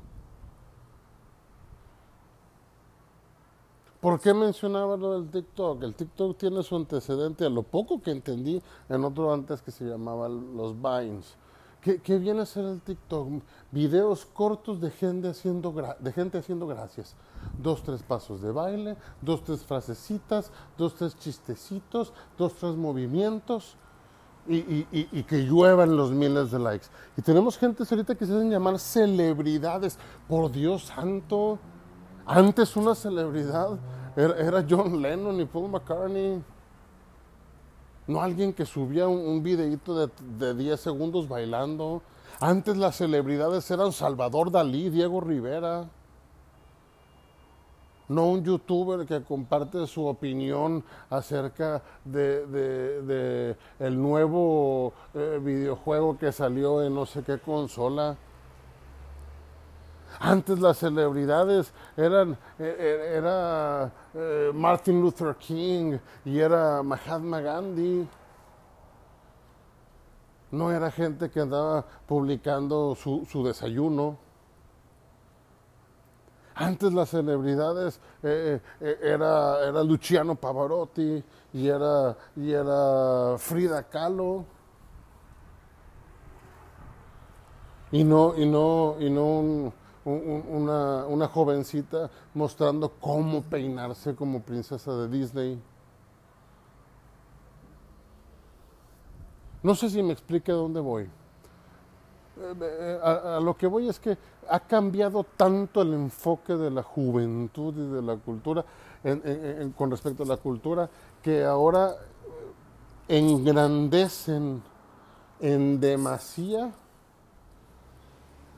¿Por 4.04 4.20
qué 4.20 4.34
mencionaba 4.34 4.98
lo 4.98 5.18
del 5.18 5.30
TikTok? 5.30 5.82
El 5.82 5.94
TikTok 5.94 6.36
tiene 6.36 6.62
su 6.62 6.76
antecedente, 6.76 7.46
a 7.46 7.48
lo 7.48 7.62
poco 7.62 8.02
que 8.02 8.10
entendí, 8.10 8.60
en 8.90 9.02
otro 9.02 9.32
antes 9.32 9.62
que 9.62 9.70
se 9.70 9.86
llamaba 9.86 10.28
los 10.28 10.74
Vines. 10.76 11.38
¿Qué, 11.80 12.18
viene 12.18 12.42
a 12.42 12.44
ser 12.44 12.66
el 12.66 12.82
TikTok? 12.82 13.42
Videos 13.70 14.26
cortos 14.26 14.78
de 14.82 14.90
gente, 14.90 15.28
haciendo 15.28 15.72
de 15.98 16.12
gente 16.12 16.36
haciendo 16.36 16.66
gracias. 16.66 17.16
Dos, 17.56 17.82
tres 17.82 18.02
pasos 18.02 18.42
de 18.42 18.52
baile, 18.52 18.98
dos, 19.22 19.42
tres 19.42 19.64
frasecitas, 19.64 20.52
dos, 20.76 20.94
tres 20.96 21.16
chistecitos, 21.16 22.12
dos, 22.36 22.52
tres 22.56 22.76
movimientos 22.76 23.78
y, 24.46 24.86
y 24.92 25.22
que 25.22 25.46
lluevan 25.46 25.96
los 25.96 26.12
miles 26.12 26.50
de 26.50 26.58
likes. 26.58 26.88
Y 27.16 27.22
tenemos 27.22 27.56
gente 27.56 27.84
ahorita 27.90 28.14
que 28.16 28.26
se 28.26 28.34
hacen 28.34 28.50
llamar 28.50 28.78
celebridades. 28.78 29.98
Por 30.28 30.52
Dios 30.52 30.84
santo. 30.84 31.58
Antes 32.26 32.76
una 32.76 32.94
celebridad 32.94 33.78
era, 34.16 34.64
John 34.68 35.00
Lennon 35.02 35.40
y 35.40 35.44
Paul 35.44 35.70
McCartney. 35.70 36.42
No 38.06 38.20
alguien 38.20 38.52
que 38.52 38.66
subía 38.66 39.08
un, 39.08 39.42
videito 39.42 39.94
de, 39.94 40.10
de 40.38 40.54
10 40.54 40.80
segundos 40.80 41.28
bailando. 41.28 42.02
Antes 42.40 42.76
las 42.76 42.96
celebridades 42.96 43.70
eran 43.70 43.92
Salvador 43.92 44.50
Dalí, 44.50 44.90
Diego 44.90 45.20
Rivera. 45.20 45.86
No 48.08 48.26
un 48.26 48.44
youtuber 48.44 49.06
que 49.06 49.22
comparte 49.22 49.86
su 49.86 50.06
opinión 50.06 50.84
acerca 51.08 51.82
de, 52.04 53.56
el 53.78 54.00
nuevo 54.00 54.92
eh, 55.14 55.40
videojuego 55.42 56.18
que 56.18 56.30
salió 56.30 56.82
en 56.82 56.94
no 56.94 57.06
sé 57.06 57.22
qué 57.22 57.38
consola. 57.38 58.16
Antes 60.20 60.58
las 60.60 60.78
celebridades 60.78 61.72
eran, 61.96 62.36
e, 62.58 62.64
e, 62.64 63.16
era 63.16 63.90
eh, 64.14 64.52
Martin 64.54 65.00
Luther 65.00 65.34
King 65.36 65.98
y 66.24 66.38
era 66.38 66.82
Mahatma 66.82 67.40
Gandhi. 67.40 68.08
No 70.52 70.70
era 70.70 70.90
gente 70.90 71.30
que 71.30 71.40
andaba 71.40 71.84
publicando 72.06 72.94
su, 72.94 73.44
desayuno. 73.44 74.18
Antes 76.54 76.92
las 76.92 77.08
celebridades 77.08 77.98
eh, 78.22 78.60
eh, 78.80 78.98
era, 79.02 79.64
era 79.66 79.82
Luciano 79.82 80.36
Pavarotti 80.36 81.24
y 81.52 81.66
era, 81.66 82.16
y 82.36 82.52
era 82.52 83.36
Frida 83.38 83.82
Kahlo. 83.82 84.44
Y 87.90 88.04
no, 88.04 88.34
y 88.36 88.46
no, 88.46 88.96
y 89.00 89.10
no 89.10 89.72
una, 90.04 91.28
jovencita 91.28 92.10
mostrando 92.34 92.92
cómo 93.00 93.42
peinarse 93.42 94.14
como 94.14 94.40
princesa 94.40 94.92
de 94.92 95.08
Disney. 95.08 95.60
No 99.62 99.74
sé 99.74 99.88
si 99.88 100.02
me 100.02 100.12
explique 100.12 100.52
dónde 100.52 100.80
voy. 100.80 101.04
Eh, 101.04 102.54
eh, 102.60 103.00
a, 103.02 103.40
lo 103.40 103.56
que 103.56 103.66
voy 103.66 103.88
es 103.88 103.98
que 103.98 104.18
ha 104.48 104.60
cambiado 104.60 105.24
tanto 105.24 105.80
el 105.80 105.94
enfoque 105.94 106.54
de 106.54 106.70
la 106.70 106.82
juventud 106.82 107.74
y 107.74 107.94
de 107.94 108.02
la 108.02 108.16
cultura 108.16 108.64
con 109.76 109.90
respecto 109.90 110.22
a 110.22 110.26
la 110.26 110.38
cultura 110.38 110.88
que 111.22 111.44
ahora 111.44 111.94
engrandecen 113.06 114.62
en 115.40 115.80
demasía 115.80 116.72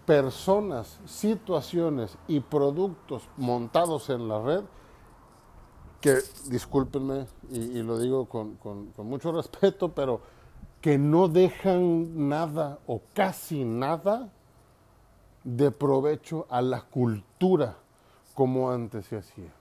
personas, 0.06 1.00
situaciones 1.04 2.16
y 2.28 2.40
productos 2.40 3.28
montados 3.36 4.08
en 4.08 4.28
la 4.28 4.40
red 4.40 4.64
que, 6.00 6.18
discúlpenme, 6.48 7.26
y, 7.50 7.82
lo 7.82 7.98
digo 7.98 8.26
con, 8.26 8.58
mucho 8.98 9.32
respeto, 9.32 9.92
pero 9.92 10.20
que 10.80 10.98
no 10.98 11.26
dejan 11.26 12.28
nada 12.28 12.78
o 12.86 13.02
casi 13.12 13.64
nada 13.64 14.30
de 15.42 15.70
provecho 15.72 16.46
a 16.48 16.62
la 16.62 16.82
cultura 16.82 17.76
como 18.34 18.70
antes 18.70 19.06
se 19.06 19.16
hacía. 19.16 19.52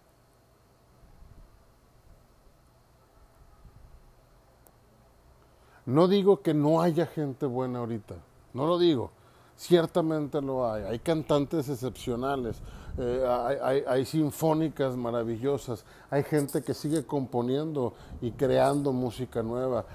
No 5.88 6.08
digo 6.08 6.42
que 6.42 6.54
no 6.54 6.82
haya 6.82 7.06
gente 7.06 7.46
buena 7.46 7.80
ahorita, 7.80 8.16
no 8.54 8.68
lo 8.68 8.78
digo. 8.78 9.15
Ciertamente 9.58 10.42
lo 10.42 10.70
hay. 10.70 10.84
Hay 10.84 11.00
cantantes 11.00 11.70
excepcionales, 11.70 12.58
eh, 12.98 13.84
hay, 13.88 14.06
sinfónicas 14.06 14.98
maravillosas, 14.98 15.86
hay 16.10 16.24
gente 16.24 16.62
que 16.62 16.74
sigue 16.74 17.06
componiendo 17.06 17.94
y 18.22 18.32
creando 18.32 18.92
música 18.92 19.42
nueva. 19.42 19.86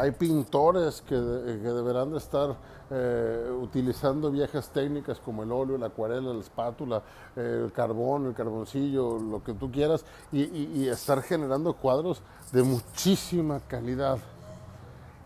hay 0.00 0.10
pintores 0.12 1.00
que, 1.02 1.14
deberán 1.14 2.10
de 2.10 2.18
estar 2.18 2.56
eh, 2.90 3.50
utilizando 3.60 4.32
viejas 4.32 4.70
técnicas 4.70 5.20
como 5.20 5.44
el 5.44 5.52
óleo, 5.52 5.78
la 5.78 5.86
acuarela, 5.86 6.32
la 6.32 6.40
espátula, 6.40 7.02
eh, 7.36 7.62
el 7.66 7.72
carbón, 7.72 8.26
el 8.26 8.34
carboncillo, 8.34 9.18
lo 9.18 9.44
que 9.44 9.54
tú 9.54 9.70
quieras, 9.70 10.04
y 10.32 10.88
estar 10.88 11.22
generando 11.22 11.72
cuadros 11.74 12.20
de 12.50 12.64
muchísima 12.64 13.60
calidad. 13.60 14.18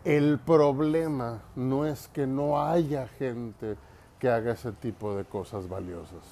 El 0.05 0.41
problema 0.41 1.43
no 1.55 1.87
es 1.87 2.09
que 2.09 2.27
no 2.27 2.61
haya 2.61 3.07
gente 3.07 3.77
que 4.19 4.29
haga 4.29 4.55
ese 4.55 4.73
tipo 4.73 5.15
de 5.15 5.25
cosas 5.25 5.69
valiosas. 5.69 6.25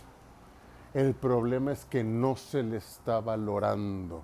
El 0.92 1.14
problema 1.14 1.70
es 1.70 1.84
que 1.84 2.02
no 2.02 2.34
se 2.34 2.64
le 2.64 2.78
está 2.78 3.20
valorando. 3.20 4.22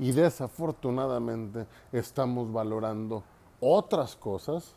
Y 0.00 0.10
desafortunadamente 0.10 1.68
estamos 1.92 2.52
valorando 2.52 3.22
otras 3.60 4.16
cosas 4.16 4.74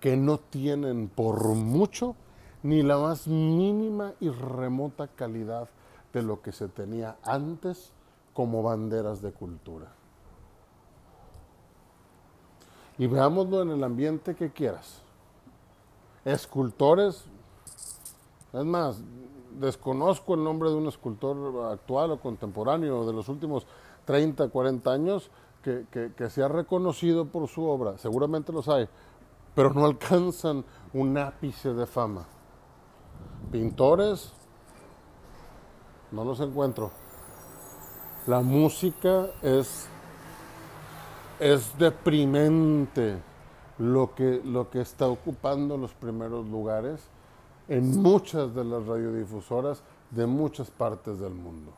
que 0.00 0.16
no 0.16 0.38
tienen 0.38 1.08
por 1.08 1.44
mucho 1.56 2.16
ni 2.62 2.82
la 2.82 2.96
más 2.96 3.28
mínima 3.28 4.14
y 4.18 4.30
remota 4.30 5.08
calidad 5.08 5.68
de 6.14 6.22
lo 6.22 6.40
que 6.40 6.52
se 6.52 6.68
tenía 6.68 7.18
antes 7.22 7.92
como 8.32 8.62
banderas 8.62 9.20
de 9.20 9.32
cultura 9.32 9.97
y 12.98 13.06
veámoslo 13.06 13.62
en 13.62 13.70
el 13.70 13.84
ambiente 13.84 14.34
que 14.34 14.50
quieras. 14.50 15.02
Escultores, 16.24 17.24
es 18.52 18.64
más, 18.64 19.00
desconozco 19.58 20.34
el 20.34 20.42
nombre 20.42 20.68
de 20.68 20.76
un 20.76 20.88
escultor 20.88 21.72
actual 21.72 22.10
o 22.12 22.20
contemporáneo 22.20 23.06
de 23.06 23.12
los 23.12 23.28
últimos 23.28 23.66
30, 24.04 24.48
40 24.48 24.90
años 24.90 25.30
que, 25.62 25.86
que, 25.90 26.48
reconocido 26.48 27.26
por 27.26 27.46
su 27.48 27.64
obra, 27.64 27.98
seguramente 27.98 28.52
los 28.52 28.68
hay, 28.68 28.88
pero 29.54 29.72
no 29.72 29.84
alcanzan 29.86 30.64
un 30.92 31.16
ápice 31.18 31.74
de 31.74 31.86
fama. 31.86 32.26
Pintores, 33.52 34.32
no 36.10 36.24
los 36.24 36.40
encuentro. 36.40 36.90
La 38.26 38.40
música 38.40 39.28
es 39.42 39.88
es 41.38 41.76
deprimente 41.78 43.18
lo 43.78 44.14
que, 44.14 44.40
lo 44.44 44.70
que 44.70 44.80
está 44.80 45.06
ocupando 45.06 45.76
los 45.76 45.92
primeros 45.92 46.46
lugares 46.48 47.00
en 47.68 48.02
muchas 48.02 48.54
de 48.54 48.64
las 48.64 48.84
radiodifusoras 48.86 49.82
de 50.10 50.26
muchas 50.26 50.70
partes 50.70 51.20
del 51.20 51.34
mundo. 51.34 51.72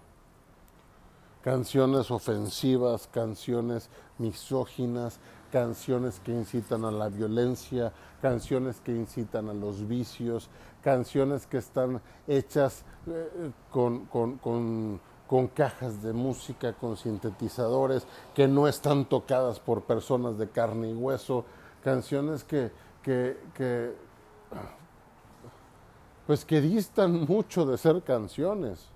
Canciones 1.42 2.11
ofensivas, 2.11 3.09
canciones 3.12 3.88
misóginas, 4.18 5.18
canciones 5.51 6.20
que 6.20 6.33
incitan 6.33 6.85
a 6.85 6.90
la 6.90 7.09
violencia, 7.09 7.92
canciones 8.23 8.81
que 8.81 8.92
incitan 8.92 9.49
a 9.49 9.55
los 9.55 9.87
vicios, 9.88 10.49
canciones 10.83 11.46
que 11.46 11.59
están 11.59 12.01
hechas 12.29 12.85
eh, 13.07 13.51
con 13.70 14.07
con 14.07 15.01
cajas 15.47 16.03
de 16.03 16.12
música, 16.12 16.73
con 16.73 16.97
sintetizadores, 16.97 18.05
que 18.35 18.49
no 18.49 18.66
están 18.66 19.05
tocadas 19.05 19.61
por 19.61 19.83
personas 19.83 20.38
de 20.38 20.49
carne 20.49 20.90
y 20.90 20.95
hueso, 20.95 21.45
canciones 21.85 22.43
que, 22.43 22.73
que, 23.05 23.95
pues 26.27 26.45
que 26.45 26.61
distan 26.61 27.27
mucho 27.27 27.64
de 27.64 27.79
ser 27.79 28.03
canciones. 28.03 28.88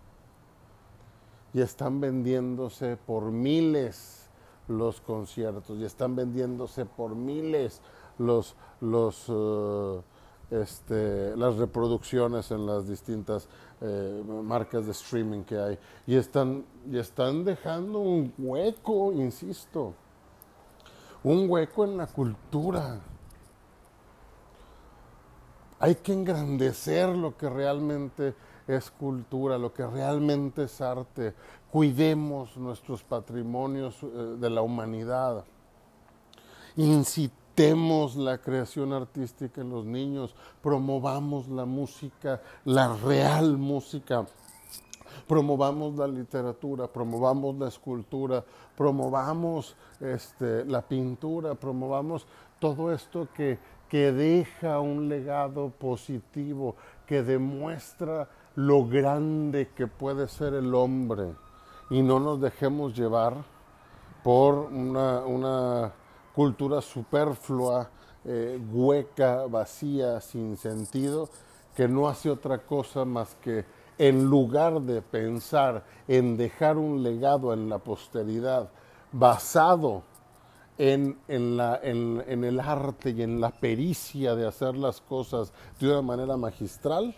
Y 1.52 1.60
están 1.60 2.00
vendiéndose 2.00 2.96
por 2.96 3.30
miles 3.30 4.28
los 4.66 5.00
conciertos 5.00 5.78
y 5.78 5.84
están 5.84 6.16
vendiéndose 6.16 6.84
por 6.84 7.14
miles 7.14 7.80
los, 8.18 8.56
los 8.80 9.28
uh, 9.28 10.02
este, 10.50 11.36
las 11.36 11.56
reproducciones 11.56 12.50
en 12.50 12.66
las 12.66 12.88
distintas 12.88 13.48
eh, 13.80 14.22
marcas 14.44 14.86
de 14.86 14.92
streaming 14.92 15.42
que 15.42 15.58
hay 15.58 15.78
y 16.06 16.16
están, 16.16 16.64
y 16.90 16.98
están 16.98 17.44
dejando 17.44 17.98
un 17.98 18.32
hueco, 18.38 19.12
insisto, 19.12 19.94
un 21.22 21.48
hueco 21.48 21.84
en 21.84 21.96
la 21.96 22.06
cultura. 22.06 23.00
Hay 25.80 25.96
que 25.96 26.12
engrandecer 26.12 27.08
lo 27.10 27.36
que 27.36 27.48
realmente 27.48 28.34
es 28.66 28.90
cultura, 28.90 29.58
lo 29.58 29.72
que 29.72 29.86
realmente 29.86 30.64
es 30.64 30.80
arte. 30.80 31.34
Cuidemos 31.70 32.56
nuestros 32.56 33.02
patrimonios 33.02 33.96
eh, 34.02 34.36
de 34.38 34.50
la 34.50 34.62
humanidad. 34.62 35.44
Incitemos 36.76 37.43
la 38.16 38.38
creación 38.38 38.92
artística 38.92 39.60
en 39.60 39.70
los 39.70 39.84
niños. 39.84 40.34
Promovamos 40.62 41.48
la 41.48 41.64
música, 41.64 42.40
la 42.64 42.94
real 42.96 43.56
música. 43.56 44.26
Promovamos 45.28 45.96
la 45.96 46.08
literatura, 46.08 46.88
promovamos 46.88 47.56
la 47.56 47.68
escultura, 47.68 48.44
promovamos 48.76 49.76
este, 50.00 50.64
la 50.64 50.82
pintura, 50.82 51.54
promovamos 51.54 52.26
todo 52.58 52.92
esto 52.92 53.28
que, 53.34 53.58
que 53.88 54.10
deja 54.12 54.80
un 54.80 55.08
legado 55.08 55.70
positivo, 55.70 56.74
que 57.06 57.22
demuestra 57.22 58.28
lo 58.56 58.84
grande 58.86 59.70
que 59.74 59.86
puede 59.86 60.28
ser 60.28 60.54
el 60.54 60.74
hombre 60.74 61.34
y 61.90 62.02
no 62.02 62.18
nos 62.18 62.40
dejemos 62.40 62.96
llevar 62.96 63.44
por 64.22 64.54
una, 64.54 65.92
cultura 66.34 66.80
superflua, 66.80 67.88
eh, 68.24 68.58
hueca, 68.72 69.46
vacía, 69.46 70.20
sin 70.20 70.56
sentido, 70.56 71.28
que 71.74 71.88
no 71.88 72.08
hace 72.08 72.30
otra 72.30 72.58
cosa 72.58 73.04
más 73.04 73.34
que 73.36 73.64
en 73.98 74.24
lugar 74.24 74.80
de 74.80 75.02
pensar 75.02 75.84
en 76.08 76.36
dejar 76.36 76.76
un 76.78 77.02
legado 77.02 77.52
en 77.52 77.68
la 77.68 77.78
posteridad 77.78 78.68
basado 79.12 80.02
en, 80.76 81.16
la, 81.28 81.78
en 81.82 82.44
el 82.44 82.58
arte 82.58 83.10
y 83.10 83.22
en 83.22 83.40
la 83.40 83.50
pericia 83.50 84.34
de 84.34 84.46
hacer 84.46 84.76
las 84.76 85.00
cosas 85.00 85.52
de 85.78 85.88
una 85.88 86.02
manera 86.02 86.36
magistral, 86.36 87.14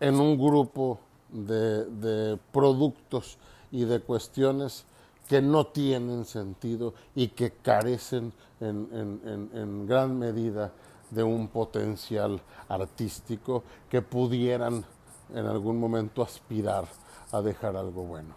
en 0.00 0.18
un 0.18 0.36
grupo 0.38 0.98
de, 1.28 2.38
productos 2.50 3.38
y 3.70 3.84
de 3.84 4.00
cuestiones 4.00 4.84
que 5.28 5.40
no 5.40 5.66
tienen 5.66 6.24
sentido 6.24 6.94
y 7.14 7.28
que 7.28 7.52
carecen 7.52 8.32
en, 8.60 9.86
gran 9.86 10.18
medida 10.18 10.72
de 11.10 11.22
un 11.22 11.48
potencial 11.48 12.40
artístico 12.68 13.62
que 13.88 14.02
pudieran 14.02 14.84
en 15.32 15.46
algún 15.46 15.78
momento 15.78 16.22
aspirar 16.22 16.86
a 17.32 17.40
dejar 17.40 17.76
algo 17.76 18.02
bueno. 18.02 18.34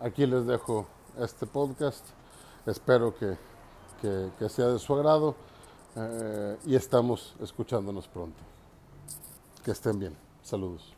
Aquí 0.00 0.26
les 0.26 0.46
dejo 0.46 0.86
este 1.18 1.46
podcast. 1.46 2.04
Espero 2.66 3.14
que 3.16 4.48
sea 4.48 4.66
de 4.66 4.78
su 4.78 4.94
agrado. 4.94 5.34
Eh, 6.00 6.56
y 6.66 6.76
estamos 6.76 7.34
escuchándonos 7.40 8.06
pronto. 8.06 8.38
Que 9.64 9.72
estén 9.72 9.98
bien. 9.98 10.27
Essa 10.48 10.56
luz. 10.56 10.97